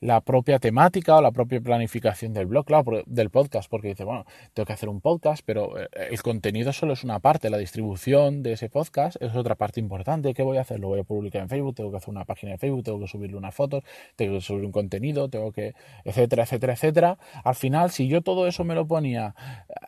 la 0.00 0.20
propia 0.20 0.58
temática 0.58 1.16
o 1.16 1.22
la 1.22 1.30
propia 1.32 1.60
planificación 1.60 2.32
del 2.34 2.46
blog, 2.46 2.66
del 3.06 3.30
podcast, 3.30 3.70
porque 3.70 3.88
dice, 3.88 4.04
bueno, 4.04 4.24
tengo 4.52 4.66
que 4.66 4.72
hacer 4.72 4.88
un 4.88 5.00
podcast, 5.00 5.42
pero 5.44 5.78
eh, 5.78 5.88
el 6.10 6.22
contenido 6.22 6.72
solo 6.72 6.92
es 6.92 7.04
una 7.04 7.18
parte, 7.20 7.48
la 7.50 7.58
distribución 7.58 8.42
de 8.42 8.52
ese 8.52 8.68
podcast 8.68 9.20
es 9.20 9.34
otra 9.34 9.54
parte 9.54 9.80
importante. 9.80 10.34
¿Qué 10.34 10.42
voy 10.42 10.58
a 10.58 10.62
hacer? 10.62 10.80
Lo 10.80 10.88
voy 10.88 11.00
a 11.00 11.04
publicar 11.04 11.42
en 11.42 11.48
Facebook, 11.48 11.74
tengo 11.74 11.90
que 11.90 11.96
hacer 11.96 12.10
una 12.10 12.24
página 12.24 12.52
de 12.52 12.58
Facebook, 12.58 12.84
tengo 12.84 13.00
que 13.00 13.08
subirle 13.08 13.36
unas 13.36 13.54
fotos, 13.54 13.84
tengo 14.16 14.34
que 14.34 14.40
subir 14.40 14.64
un 14.64 14.72
contenido, 14.72 15.28
tengo 15.28 15.52
que, 15.52 15.74
etcétera, 16.04 16.42
etcétera, 16.42 16.74
etcétera. 16.74 17.18
Al 17.44 17.54
final, 17.54 17.90
si 17.90 18.08
yo 18.08 18.20
todo 18.20 18.46
eso 18.46 18.64
me 18.64 18.74
lo 18.74 18.86
ponía, 18.86 19.34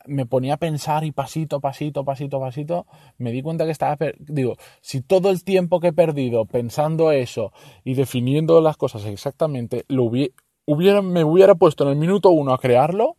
me 0.07 0.27
ponía 0.27 0.55
a 0.55 0.57
pensar 0.57 1.05
y 1.05 1.13
pasito, 1.13 1.61
pasito, 1.61 2.05
pasito, 2.05 2.41
pasito, 2.41 2.87
me 3.19 3.31
di 3.31 3.43
cuenta 3.43 3.65
que 3.67 3.73
estaba, 3.73 3.97
digo, 4.19 4.57
si 4.81 5.03
todo 5.03 5.31
el 5.31 5.45
tiempo 5.45 5.81
que 5.81 5.89
he 5.89 5.93
perdido 5.93 6.47
pensando 6.47 7.13
eso 7.13 7.53
y 7.85 7.95
definiendo 7.95 8.61
las 8.61 8.77
cosas 8.77 9.05
exactamente, 9.05 9.85
hubiera, 10.67 11.03
me 11.03 11.25
hubiera 11.25 11.55
puesto 11.55 11.85
en 11.85 11.91
el 11.91 11.97
minuto 11.97 12.31
uno 12.31 12.53
a 12.53 12.59
crearlo, 12.59 13.17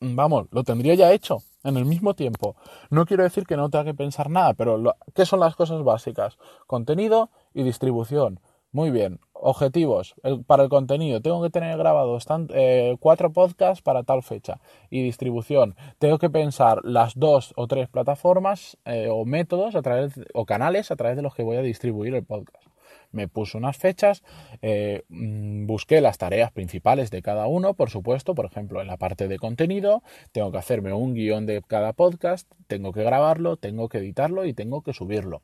vamos, 0.00 0.46
lo 0.50 0.64
tendría 0.64 0.94
ya 0.94 1.12
hecho 1.12 1.42
en 1.64 1.76
el 1.76 1.84
mismo 1.84 2.14
tiempo. 2.14 2.56
No 2.90 3.06
quiero 3.06 3.22
decir 3.22 3.44
que 3.44 3.56
no 3.56 3.70
tenga 3.70 3.84
que 3.84 3.94
pensar 3.94 4.30
nada, 4.30 4.54
pero 4.54 4.96
¿qué 5.14 5.26
son 5.26 5.40
las 5.40 5.56
cosas 5.56 5.82
básicas? 5.82 6.38
Contenido 6.66 7.30
y 7.54 7.62
distribución. 7.62 8.40
Muy 8.70 8.90
bien. 8.90 9.20
Objetivos. 9.32 10.14
para 10.46 10.64
el 10.64 10.68
contenido. 10.68 11.22
Tengo 11.22 11.42
que 11.42 11.50
tener 11.50 11.78
grabados 11.78 12.26
eh, 12.50 12.96
cuatro 13.00 13.32
podcasts 13.32 13.82
para 13.82 14.02
tal 14.02 14.22
fecha. 14.22 14.60
Y 14.90 15.02
distribución. 15.02 15.76
Tengo 15.98 16.18
que 16.18 16.28
pensar 16.28 16.80
las 16.84 17.14
dos 17.14 17.54
o 17.56 17.66
tres 17.66 17.88
plataformas 17.88 18.76
eh, 18.84 19.08
o 19.10 19.24
métodos 19.24 19.74
a 19.74 19.82
través, 19.82 20.12
o 20.34 20.44
canales 20.44 20.90
a 20.90 20.96
través 20.96 21.16
de 21.16 21.22
los 21.22 21.34
que 21.34 21.44
voy 21.44 21.56
a 21.56 21.62
distribuir 21.62 22.14
el 22.14 22.24
podcast 22.24 22.67
me 23.12 23.28
puse 23.28 23.56
unas 23.56 23.76
fechas, 23.76 24.22
eh, 24.62 25.02
mm, 25.08 25.66
busqué 25.66 26.00
las 26.00 26.18
tareas 26.18 26.52
principales 26.52 27.10
de 27.10 27.22
cada 27.22 27.46
uno, 27.46 27.74
por 27.74 27.90
supuesto, 27.90 28.34
por 28.34 28.46
ejemplo, 28.46 28.80
en 28.80 28.86
la 28.86 28.96
parte 28.96 29.28
de 29.28 29.38
contenido, 29.38 30.02
tengo 30.32 30.52
que 30.52 30.58
hacerme 30.58 30.92
un 30.92 31.14
guion 31.14 31.46
de 31.46 31.62
cada 31.66 31.92
podcast, 31.92 32.50
tengo 32.66 32.92
que 32.92 33.02
grabarlo, 33.02 33.56
tengo 33.56 33.88
que 33.88 33.98
editarlo 33.98 34.44
y 34.44 34.54
tengo 34.54 34.82
que 34.82 34.92
subirlo. 34.92 35.42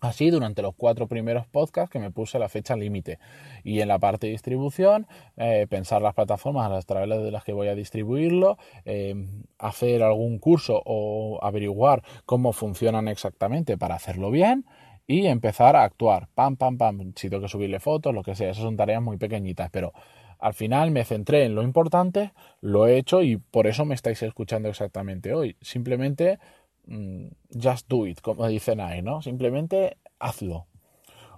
Así 0.00 0.30
durante 0.30 0.60
los 0.60 0.74
cuatro 0.76 1.08
primeros 1.08 1.46
podcasts 1.46 1.90
que 1.90 1.98
me 1.98 2.10
puse 2.10 2.38
la 2.38 2.50
fecha 2.50 2.76
límite. 2.76 3.18
Y 3.64 3.80
en 3.80 3.88
la 3.88 3.98
parte 3.98 4.26
de 4.26 4.32
distribución, 4.32 5.06
eh, 5.38 5.66
pensar 5.70 6.02
las 6.02 6.14
plataformas 6.14 6.66
a 6.66 6.68
las 6.68 6.84
través 6.84 7.08
de 7.08 7.30
las 7.30 7.44
que 7.44 7.54
voy 7.54 7.68
a 7.68 7.74
distribuirlo, 7.74 8.58
eh, 8.84 9.14
hacer 9.58 10.02
algún 10.02 10.38
curso 10.38 10.82
o 10.84 11.38
averiguar 11.42 12.02
cómo 12.26 12.52
funcionan 12.52 13.08
exactamente 13.08 13.78
para 13.78 13.94
hacerlo 13.94 14.30
bien 14.30 14.66
y 15.06 15.26
empezar 15.26 15.76
a 15.76 15.84
actuar. 15.84 16.28
Pam, 16.34 16.56
pam, 16.56 16.78
pam. 16.78 17.12
Si 17.16 17.30
tengo 17.30 17.42
que 17.42 17.48
subirle 17.48 17.80
fotos, 17.80 18.14
lo 18.14 18.22
que 18.22 18.34
sea. 18.34 18.50
Esas 18.50 18.64
son 18.64 18.76
tareas 18.76 19.02
muy 19.02 19.16
pequeñitas, 19.16 19.70
pero 19.70 19.92
al 20.38 20.54
final 20.54 20.90
me 20.90 21.04
centré 21.04 21.44
en 21.44 21.54
lo 21.54 21.62
importante, 21.62 22.32
lo 22.60 22.86
he 22.86 22.98
hecho 22.98 23.22
y 23.22 23.36
por 23.36 23.66
eso 23.66 23.84
me 23.84 23.94
estáis 23.94 24.22
escuchando 24.22 24.68
exactamente 24.68 25.32
hoy. 25.34 25.56
Simplemente, 25.60 26.38
mm, 26.86 27.26
just 27.60 27.88
do 27.88 28.06
it, 28.06 28.20
como 28.20 28.46
dicen 28.46 28.80
ahí, 28.80 29.02
¿no? 29.02 29.22
Simplemente 29.22 29.96
hazlo. 30.18 30.66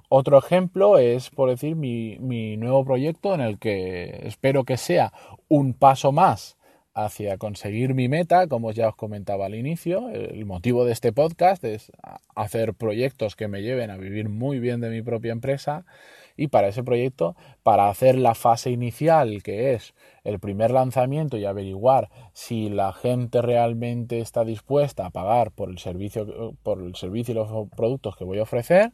Otro 0.08 0.38
ejemplo 0.38 0.98
es, 0.98 1.30
por 1.30 1.50
decir, 1.50 1.76
mi, 1.76 2.18
mi 2.18 2.56
nuevo 2.56 2.84
proyecto 2.84 3.34
en 3.34 3.40
el 3.40 3.58
que 3.58 4.20
espero 4.24 4.64
que 4.64 4.78
sea 4.78 5.12
un 5.48 5.74
paso 5.74 6.12
más 6.12 6.57
hacia 7.04 7.38
conseguir 7.38 7.94
mi 7.94 8.08
meta, 8.08 8.48
como 8.48 8.72
ya 8.72 8.88
os 8.88 8.96
comentaba 8.96 9.46
al 9.46 9.54
inicio. 9.54 10.08
El 10.10 10.44
motivo 10.46 10.84
de 10.84 10.92
este 10.92 11.12
podcast 11.12 11.62
es 11.62 11.92
hacer 12.34 12.74
proyectos 12.74 13.36
que 13.36 13.46
me 13.46 13.62
lleven 13.62 13.90
a 13.90 13.96
vivir 13.96 14.28
muy 14.28 14.58
bien 14.58 14.80
de 14.80 14.90
mi 14.90 15.00
propia 15.00 15.30
empresa 15.30 15.86
y 16.36 16.48
para 16.48 16.68
ese 16.68 16.82
proyecto, 16.82 17.36
para 17.62 17.88
hacer 17.88 18.16
la 18.16 18.34
fase 18.34 18.70
inicial, 18.70 19.42
que 19.44 19.74
es 19.74 19.94
el 20.24 20.40
primer 20.40 20.72
lanzamiento 20.72 21.36
y 21.36 21.44
averiguar 21.44 22.10
si 22.32 22.68
la 22.68 22.92
gente 22.92 23.42
realmente 23.42 24.18
está 24.18 24.44
dispuesta 24.44 25.06
a 25.06 25.10
pagar 25.10 25.52
por 25.52 25.70
el 25.70 25.78
servicio, 25.78 26.56
por 26.64 26.80
el 26.80 26.96
servicio 26.96 27.32
y 27.32 27.34
los 27.36 27.68
productos 27.76 28.16
que 28.16 28.24
voy 28.24 28.38
a 28.38 28.42
ofrecer, 28.42 28.92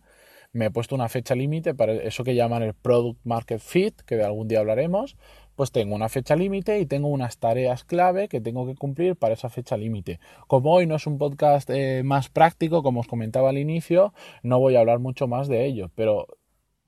me 0.53 0.67
he 0.67 0.71
puesto 0.71 0.95
una 0.95 1.09
fecha 1.09 1.35
límite 1.35 1.75
para 1.75 1.93
eso 1.95 2.23
que 2.23 2.35
llaman 2.35 2.62
el 2.62 2.75
Product 2.75 3.19
Market 3.25 3.61
Fit, 3.61 4.01
que 4.03 4.17
de 4.17 4.25
algún 4.25 4.47
día 4.47 4.61
hablaremos, 4.61 5.17
pues 5.57 5.73
tengo 5.73 5.95
una 5.95 6.09
fecha 6.09 6.37
límite 6.37 6.81
y 6.81 6.87
tengo 6.87 7.09
unas 7.09 7.38
tareas 7.38 7.85
clave 7.85 8.29
que 8.29 8.40
tengo 8.40 8.67
que 8.67 8.75
cumplir 8.75 9.17
para 9.17 9.35
esa 9.35 9.49
fecha 9.49 9.77
límite. 9.77 10.21
Como 10.47 10.73
hoy 10.73 10.87
no 10.87 10.97
es 10.97 11.07
un 11.07 11.19
podcast 11.19 11.71
eh, 11.71 12.03
más 12.05 12.29
práctico, 12.29 12.83
como 12.83 13.01
os 13.01 13.07
comentaba 13.07 13.51
al 13.51 13.59
inicio, 13.59 14.12
no 14.43 14.59
voy 14.59 14.77
a 14.77 14.81
hablar 14.81 14.99
mucho 14.99 15.29
más 15.29 15.49
de 15.49 15.67
ello, 15.67 15.90
pero 15.95 16.27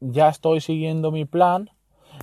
ya 0.00 0.29
estoy 0.29 0.61
siguiendo 0.61 1.11
mi 1.11 1.24
plan, 1.24 1.70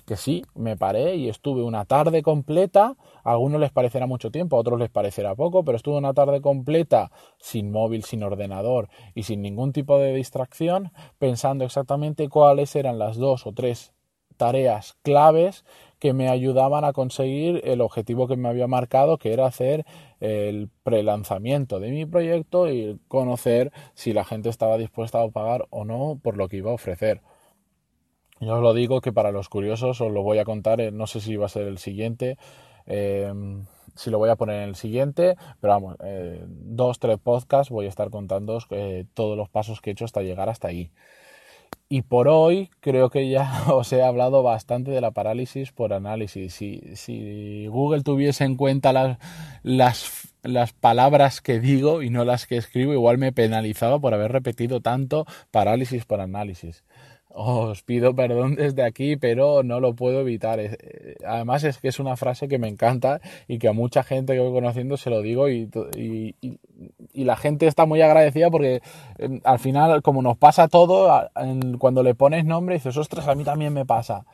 que 0.05 0.17
sí, 0.17 0.43
me 0.55 0.75
paré 0.75 1.15
y 1.15 1.29
estuve 1.29 1.63
una 1.63 1.85
tarde 1.85 2.23
completa, 2.23 2.95
a 3.23 3.31
algunos 3.31 3.59
les 3.59 3.71
parecerá 3.71 4.07
mucho 4.07 4.31
tiempo, 4.31 4.57
a 4.57 4.59
otros 4.59 4.79
les 4.79 4.89
parecerá 4.89 5.35
poco, 5.35 5.63
pero 5.63 5.75
estuve 5.75 5.97
una 5.97 6.13
tarde 6.13 6.41
completa 6.41 7.11
sin 7.39 7.71
móvil, 7.71 8.03
sin 8.03 8.23
ordenador 8.23 8.89
y 9.13 9.23
sin 9.23 9.41
ningún 9.41 9.71
tipo 9.71 9.99
de 9.99 10.13
distracción, 10.13 10.91
pensando 11.19 11.65
exactamente 11.65 12.29
cuáles 12.29 12.75
eran 12.75 12.99
las 12.99 13.17
dos 13.17 13.45
o 13.45 13.53
tres 13.53 13.93
tareas 14.37 14.97
claves 15.03 15.63
que 16.03 16.11
me 16.11 16.27
ayudaban 16.27 16.83
a 16.83 16.91
conseguir 16.91 17.61
el 17.63 17.79
objetivo 17.79 18.27
que 18.27 18.35
me 18.35 18.49
había 18.49 18.67
marcado, 18.67 19.17
que 19.17 19.31
era 19.31 19.45
hacer 19.45 19.85
el 20.19 20.69
prelanzamiento 20.83 21.79
de 21.79 21.91
mi 21.91 22.05
proyecto 22.05 22.69
y 22.69 22.99
conocer 23.07 23.71
si 23.93 24.11
la 24.11 24.25
gente 24.25 24.49
estaba 24.49 24.77
dispuesta 24.77 25.21
a 25.21 25.29
pagar 25.29 25.65
o 25.69 25.85
no 25.85 26.19
por 26.21 26.35
lo 26.35 26.49
que 26.49 26.57
iba 26.57 26.71
a 26.71 26.73
ofrecer. 26.73 27.21
Yo 28.41 28.55
os 28.55 28.61
lo 28.61 28.73
digo 28.73 28.99
que 28.99 29.13
para 29.13 29.31
los 29.31 29.47
curiosos 29.47 30.01
os 30.01 30.11
lo 30.11 30.23
voy 30.23 30.39
a 30.39 30.43
contar, 30.43 30.81
eh, 30.81 30.91
no 30.91 31.07
sé 31.07 31.21
si 31.21 31.37
va 31.37 31.45
a 31.45 31.49
ser 31.49 31.67
el 31.67 31.77
siguiente, 31.77 32.37
em, 32.85 33.63
si 33.95 34.09
lo 34.11 34.17
voy 34.17 34.29
a 34.29 34.35
poner 34.35 34.57
en 34.61 34.67
el 34.67 34.75
siguiente, 34.75 35.37
pero 35.61 35.71
vamos, 35.71 35.95
eh, 36.03 36.43
dos, 36.45 36.99
tres 36.99 37.17
podcasts 37.17 37.71
voy 37.71 37.85
a 37.85 37.89
estar 37.89 38.09
contando 38.09 38.59
eh, 38.71 39.05
todos 39.13 39.37
los 39.37 39.47
pasos 39.47 39.79
que 39.79 39.91
he 39.91 39.93
hecho 39.93 40.03
hasta 40.03 40.21
llegar 40.21 40.49
hasta 40.49 40.67
ahí. 40.67 40.91
Y 41.93 42.01
por 42.01 42.27
hoy 42.27 42.71
creo 42.79 43.11
que 43.11 43.29
ya 43.29 43.65
os 43.71 43.93
he 43.93 44.01
hablado 44.01 44.41
bastante 44.41 44.89
de 44.89 44.99
la 44.99 45.11
parálisis 45.11 45.71
por 45.71 45.93
análisis. 45.93 46.51
Si, 46.51 47.67
Google 47.67 48.01
tuviese 48.01 48.45
en 48.45 48.55
cuenta 48.55 49.19
las 49.61 50.73
palabras 50.79 51.39
que 51.39 51.59
digo 51.59 52.01
y 52.01 52.09
no 52.09 52.25
las 52.25 52.47
que 52.47 52.57
escribo, 52.57 52.93
igual 52.93 53.19
me 53.19 53.31
penalizaba 53.31 53.99
por 53.99 54.15
haber 54.15 54.31
repetido 54.31 54.81
tanto 54.81 55.27
parálisis 55.51 56.03
por 56.05 56.19
análisis. 56.19 56.83
Os 57.35 57.81
pido 57.81 58.15
perdón 58.15 58.55
desde 58.55 58.83
aquí, 58.83 59.17
pero 59.17 59.63
no 59.63 59.79
lo 59.79 59.95
puedo 59.95 60.21
evitar. 60.21 60.59
Eh, 60.59 61.15
además 61.25 61.63
es 61.63 61.79
que 61.79 61.87
es 61.87 61.99
una 61.99 62.15
frase 62.15 62.47
que 62.47 62.59
me 62.59 62.67
encanta 62.67 63.21
y 63.47 63.57
que 63.57 63.67
a 63.67 63.73
mucha 63.73 64.03
gente 64.03 64.33
que 64.33 64.39
voy 64.39 64.53
conociendo 64.53 64.97
se 64.97 65.09
lo 65.09 65.21
digo 65.21 65.49
y, 65.49 65.69
la 67.13 67.35
gente 67.37 67.67
está 67.67 67.85
muy 67.85 68.01
agradecida 68.01 68.49
porque 68.49 68.81
em, 69.17 69.39
al 69.43 69.59
final, 69.59 70.01
como 70.01 70.21
nos 70.21 70.37
pasa 70.37 70.67
todo, 70.67 71.29
cuando 71.79 72.03
le 72.03 72.15
pones 72.15 72.45
nombre 72.45 72.75
dices, 72.75 72.97
ostras, 72.97 73.27
a 73.27 73.35
mí 73.35 73.43
también 73.43 73.73
me 73.73 73.85
pasa. 73.85 74.25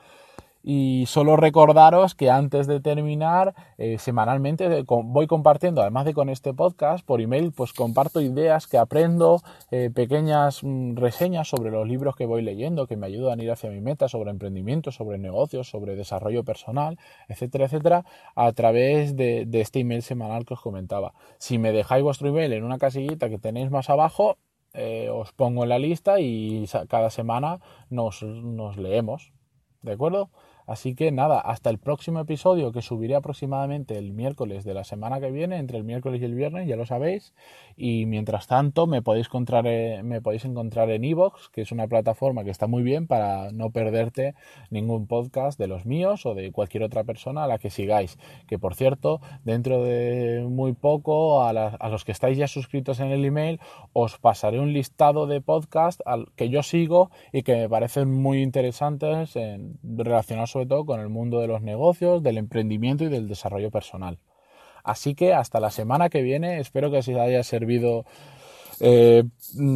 Y 0.72 1.08
solo 1.08 1.36
recordaros 1.36 2.14
que 2.14 2.30
antes 2.30 2.68
de 2.68 2.80
terminar, 2.80 3.56
eh, 3.80 3.98
semanalmente 3.98 4.66
eh, 4.66 4.86
voy 4.88 5.26
compartiendo, 5.26 5.82
además 5.82 6.06
de 6.06 6.14
con 6.14 6.30
este 6.30 6.54
podcast, 6.54 7.04
por 7.04 7.22
email, 7.22 7.52
pues 7.52 7.74
comparto 7.74 8.22
ideas 8.22 8.68
que 8.68 8.78
aprendo, 8.78 9.42
eh, 9.72 9.90
pequeñas 9.92 10.64
mm, 10.64 10.96
reseñas 10.96 11.48
sobre 11.48 11.72
los 11.72 11.88
libros 11.88 12.16
que 12.16 12.28
voy 12.28 12.44
leyendo, 12.44 12.86
que 12.86 12.98
me 12.98 13.08
ayudan 13.08 13.40
a 13.40 13.44
ir 13.44 13.50
hacia 13.50 13.72
mi 13.72 13.82
meta, 13.82 14.08
sobre 14.10 14.30
emprendimiento, 14.30 14.92
sobre 14.92 15.18
negocios, 15.18 15.68
sobre 15.68 15.96
desarrollo 15.96 16.44
personal, 16.44 17.00
etcétera, 17.30 17.66
etcétera, 17.66 18.06
a 18.36 18.52
través 18.52 19.16
de, 19.16 19.48
este 19.52 19.80
email 19.80 20.04
semanal 20.04 20.46
que 20.46 20.54
os 20.54 20.62
comentaba. 20.62 21.14
Si 21.40 21.58
me 21.58 21.72
dejáis 21.72 22.04
vuestro 22.04 22.28
email 22.28 22.54
en 22.54 22.64
una 22.64 22.78
casillita 22.78 23.28
que 23.28 23.40
tenéis 23.40 23.72
más 23.72 23.90
abajo, 23.90 24.38
os 25.12 25.32
pongo 25.34 25.64
en 25.64 25.70
la 25.70 25.80
lista 25.80 26.20
y 26.20 26.68
cada 26.88 27.10
semana 27.10 27.60
nos, 27.90 28.22
nos 28.22 28.78
leemos. 28.78 29.34
¿De 29.82 29.94
acuerdo? 29.94 30.30
Así 30.70 30.94
que 30.94 31.12
nada, 31.12 31.40
hasta 31.40 31.72
el 31.72 31.80
próximo 31.80 32.20
episodio 32.20 32.72
que 32.72 32.84
subiré 32.84 33.16
aproximadamente 33.16 33.98
el 33.98 34.14
miércoles 34.14 34.64
de 34.64 34.76
la 34.76 34.84
semana 34.84 35.20
que 35.20 35.32
viene, 35.32 35.58
entre 35.58 35.80
el 35.80 35.84
miércoles 35.84 36.22
y 36.22 36.26
el 36.26 36.36
viernes, 36.36 36.68
ya 36.68 36.76
lo 36.76 36.86
sabéis. 36.86 37.34
Y 37.76 38.06
mientras 38.06 38.46
tanto 38.46 38.86
me 38.86 39.02
podéis 39.02 39.26
encontrar, 39.26 39.66
eh, 39.66 40.04
me 40.04 40.22
podéis 40.22 40.46
encontrar 40.46 40.92
en 40.92 41.06
Evox, 41.06 41.50
que 41.50 41.62
es 41.62 41.72
una 41.72 41.88
plataforma 41.88 42.44
que 42.44 42.52
está 42.52 42.68
muy 42.68 42.84
bien 42.84 43.08
para 43.08 43.52
no 43.52 43.72
perderte 43.72 44.36
ningún 44.70 45.08
podcast 45.08 45.58
de 45.58 45.66
los 45.66 45.88
míos 45.88 46.28
o 46.28 46.36
de 46.36 46.52
cualquier 46.52 46.84
otra 46.84 47.04
persona 47.04 47.46
a 47.46 47.48
la 47.48 47.58
que 47.58 47.72
sigáis. 47.72 48.20
Que 48.48 48.60
por 48.60 48.76
cierto, 48.76 49.22
dentro 49.44 49.84
de 49.84 50.46
muy 50.48 50.74
poco, 50.74 51.42
a, 51.42 51.52
los 51.90 52.06
que 52.06 52.12
estáis 52.12 52.38
ya 52.38 52.48
suscritos 52.48 53.00
en 53.00 53.08
el 53.08 53.26
email, 53.26 53.60
os 53.92 54.20
pasaré 54.20 54.60
un 54.60 54.72
listado 54.72 55.26
de 55.26 55.42
podcasts 55.42 56.04
que 56.36 56.50
yo 56.50 56.62
sigo 56.62 57.10
y 57.34 57.42
que 57.42 57.56
me 57.56 57.70
parecen 57.70 58.14
muy 58.14 58.44
interesantes 58.44 59.36
en, 59.36 59.80
relacionados 59.82 60.59
sobre 60.60 60.68
todo 60.68 60.86
con 60.86 61.00
el 61.00 61.08
mundo 61.08 61.40
de 61.40 61.48
los 61.48 61.62
negocios, 61.62 62.22
del 62.22 62.38
emprendimiento 62.38 63.06
y 63.06 63.08
del 63.08 63.30
desarrollo 63.30 63.72
personal. 63.72 64.20
Así 64.84 65.16
que 65.16 65.34
hasta 65.34 65.62
la 65.62 65.72
semana 65.72 66.10
que 66.10 66.22
viene, 66.22 66.60
espero 66.60 66.92
que 66.92 66.98
os 66.98 67.08
haya 67.08 67.44
servido 67.44 68.04
eh, 68.82 69.24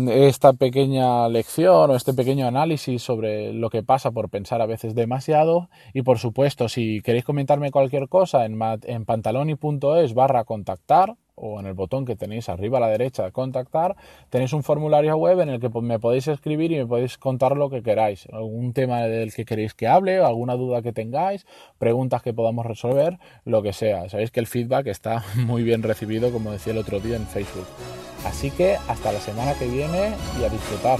esta 0.10 0.52
pequeña 0.52 1.30
lección 1.30 1.90
o 1.90 1.96
este 1.96 2.14
pequeño 2.14 2.48
análisis 2.48 3.02
sobre 3.02 3.54
lo 3.54 3.70
que 3.70 3.82
pasa 3.82 4.12
por 4.12 4.30
pensar 4.30 4.62
a 4.62 4.66
veces 4.66 4.94
demasiado 4.94 5.70
y 5.94 6.02
por 6.02 6.20
supuesto 6.20 6.68
si 6.68 7.02
queréis 7.02 7.24
comentarme 7.24 7.72
cualquier 7.72 8.10
cosa 8.10 8.46
en, 8.46 8.60
en 8.84 9.06
pantaloni.es 9.06 10.14
barra 10.14 10.44
contactar 10.44 11.16
o 11.36 11.60
en 11.60 11.66
el 11.66 11.74
botón 11.74 12.06
que 12.06 12.16
tenéis 12.16 12.50
arriba 12.50 12.78
a 12.78 12.82
la 12.82 12.88
derecha 12.88 13.24
de 13.24 13.32
contactar, 13.32 13.96
tenéis 14.30 14.54
un 14.54 14.64
formulario 14.64 15.16
web 15.18 15.40
en 15.42 15.50
el 15.50 15.60
que 15.60 15.70
me 15.82 16.00
podéis 16.00 16.28
escribir 16.28 16.72
y 16.72 16.78
me 16.78 16.86
podéis 16.86 17.18
contar 17.18 17.58
lo 17.58 17.70
que 17.70 17.84
queráis, 17.84 18.28
algún 18.32 18.74
tema 18.74 19.02
del 19.02 19.34
que 19.34 19.46
queréis 19.46 19.74
que 19.74 19.88
hable, 19.88 20.18
alguna 20.18 20.56
duda 20.56 20.82
que 20.82 20.94
tengáis, 20.94 21.46
preguntas 21.78 22.22
que 22.22 22.34
podamos 22.34 22.66
resolver, 22.66 23.20
lo 23.46 23.62
que 23.62 23.74
sea. 23.74 24.10
Sabéis 24.10 24.32
que 24.32 24.40
el 24.40 24.48
feedback 24.48 24.88
está 24.88 25.24
muy 25.36 25.64
bien 25.64 25.84
recibido, 25.84 26.32
como 26.32 26.52
decía 26.52 26.74
el 26.74 26.80
otro 26.80 27.00
día 27.00 27.16
en 27.16 27.26
Facebook. 27.28 27.68
Así 28.26 28.52
que 28.52 28.76
hasta 28.88 29.12
la 29.12 29.20
semana 29.20 29.54
que 29.54 29.68
viene 29.68 30.14
y 30.40 30.44
a 30.44 30.50
disfrutar. 30.50 31.00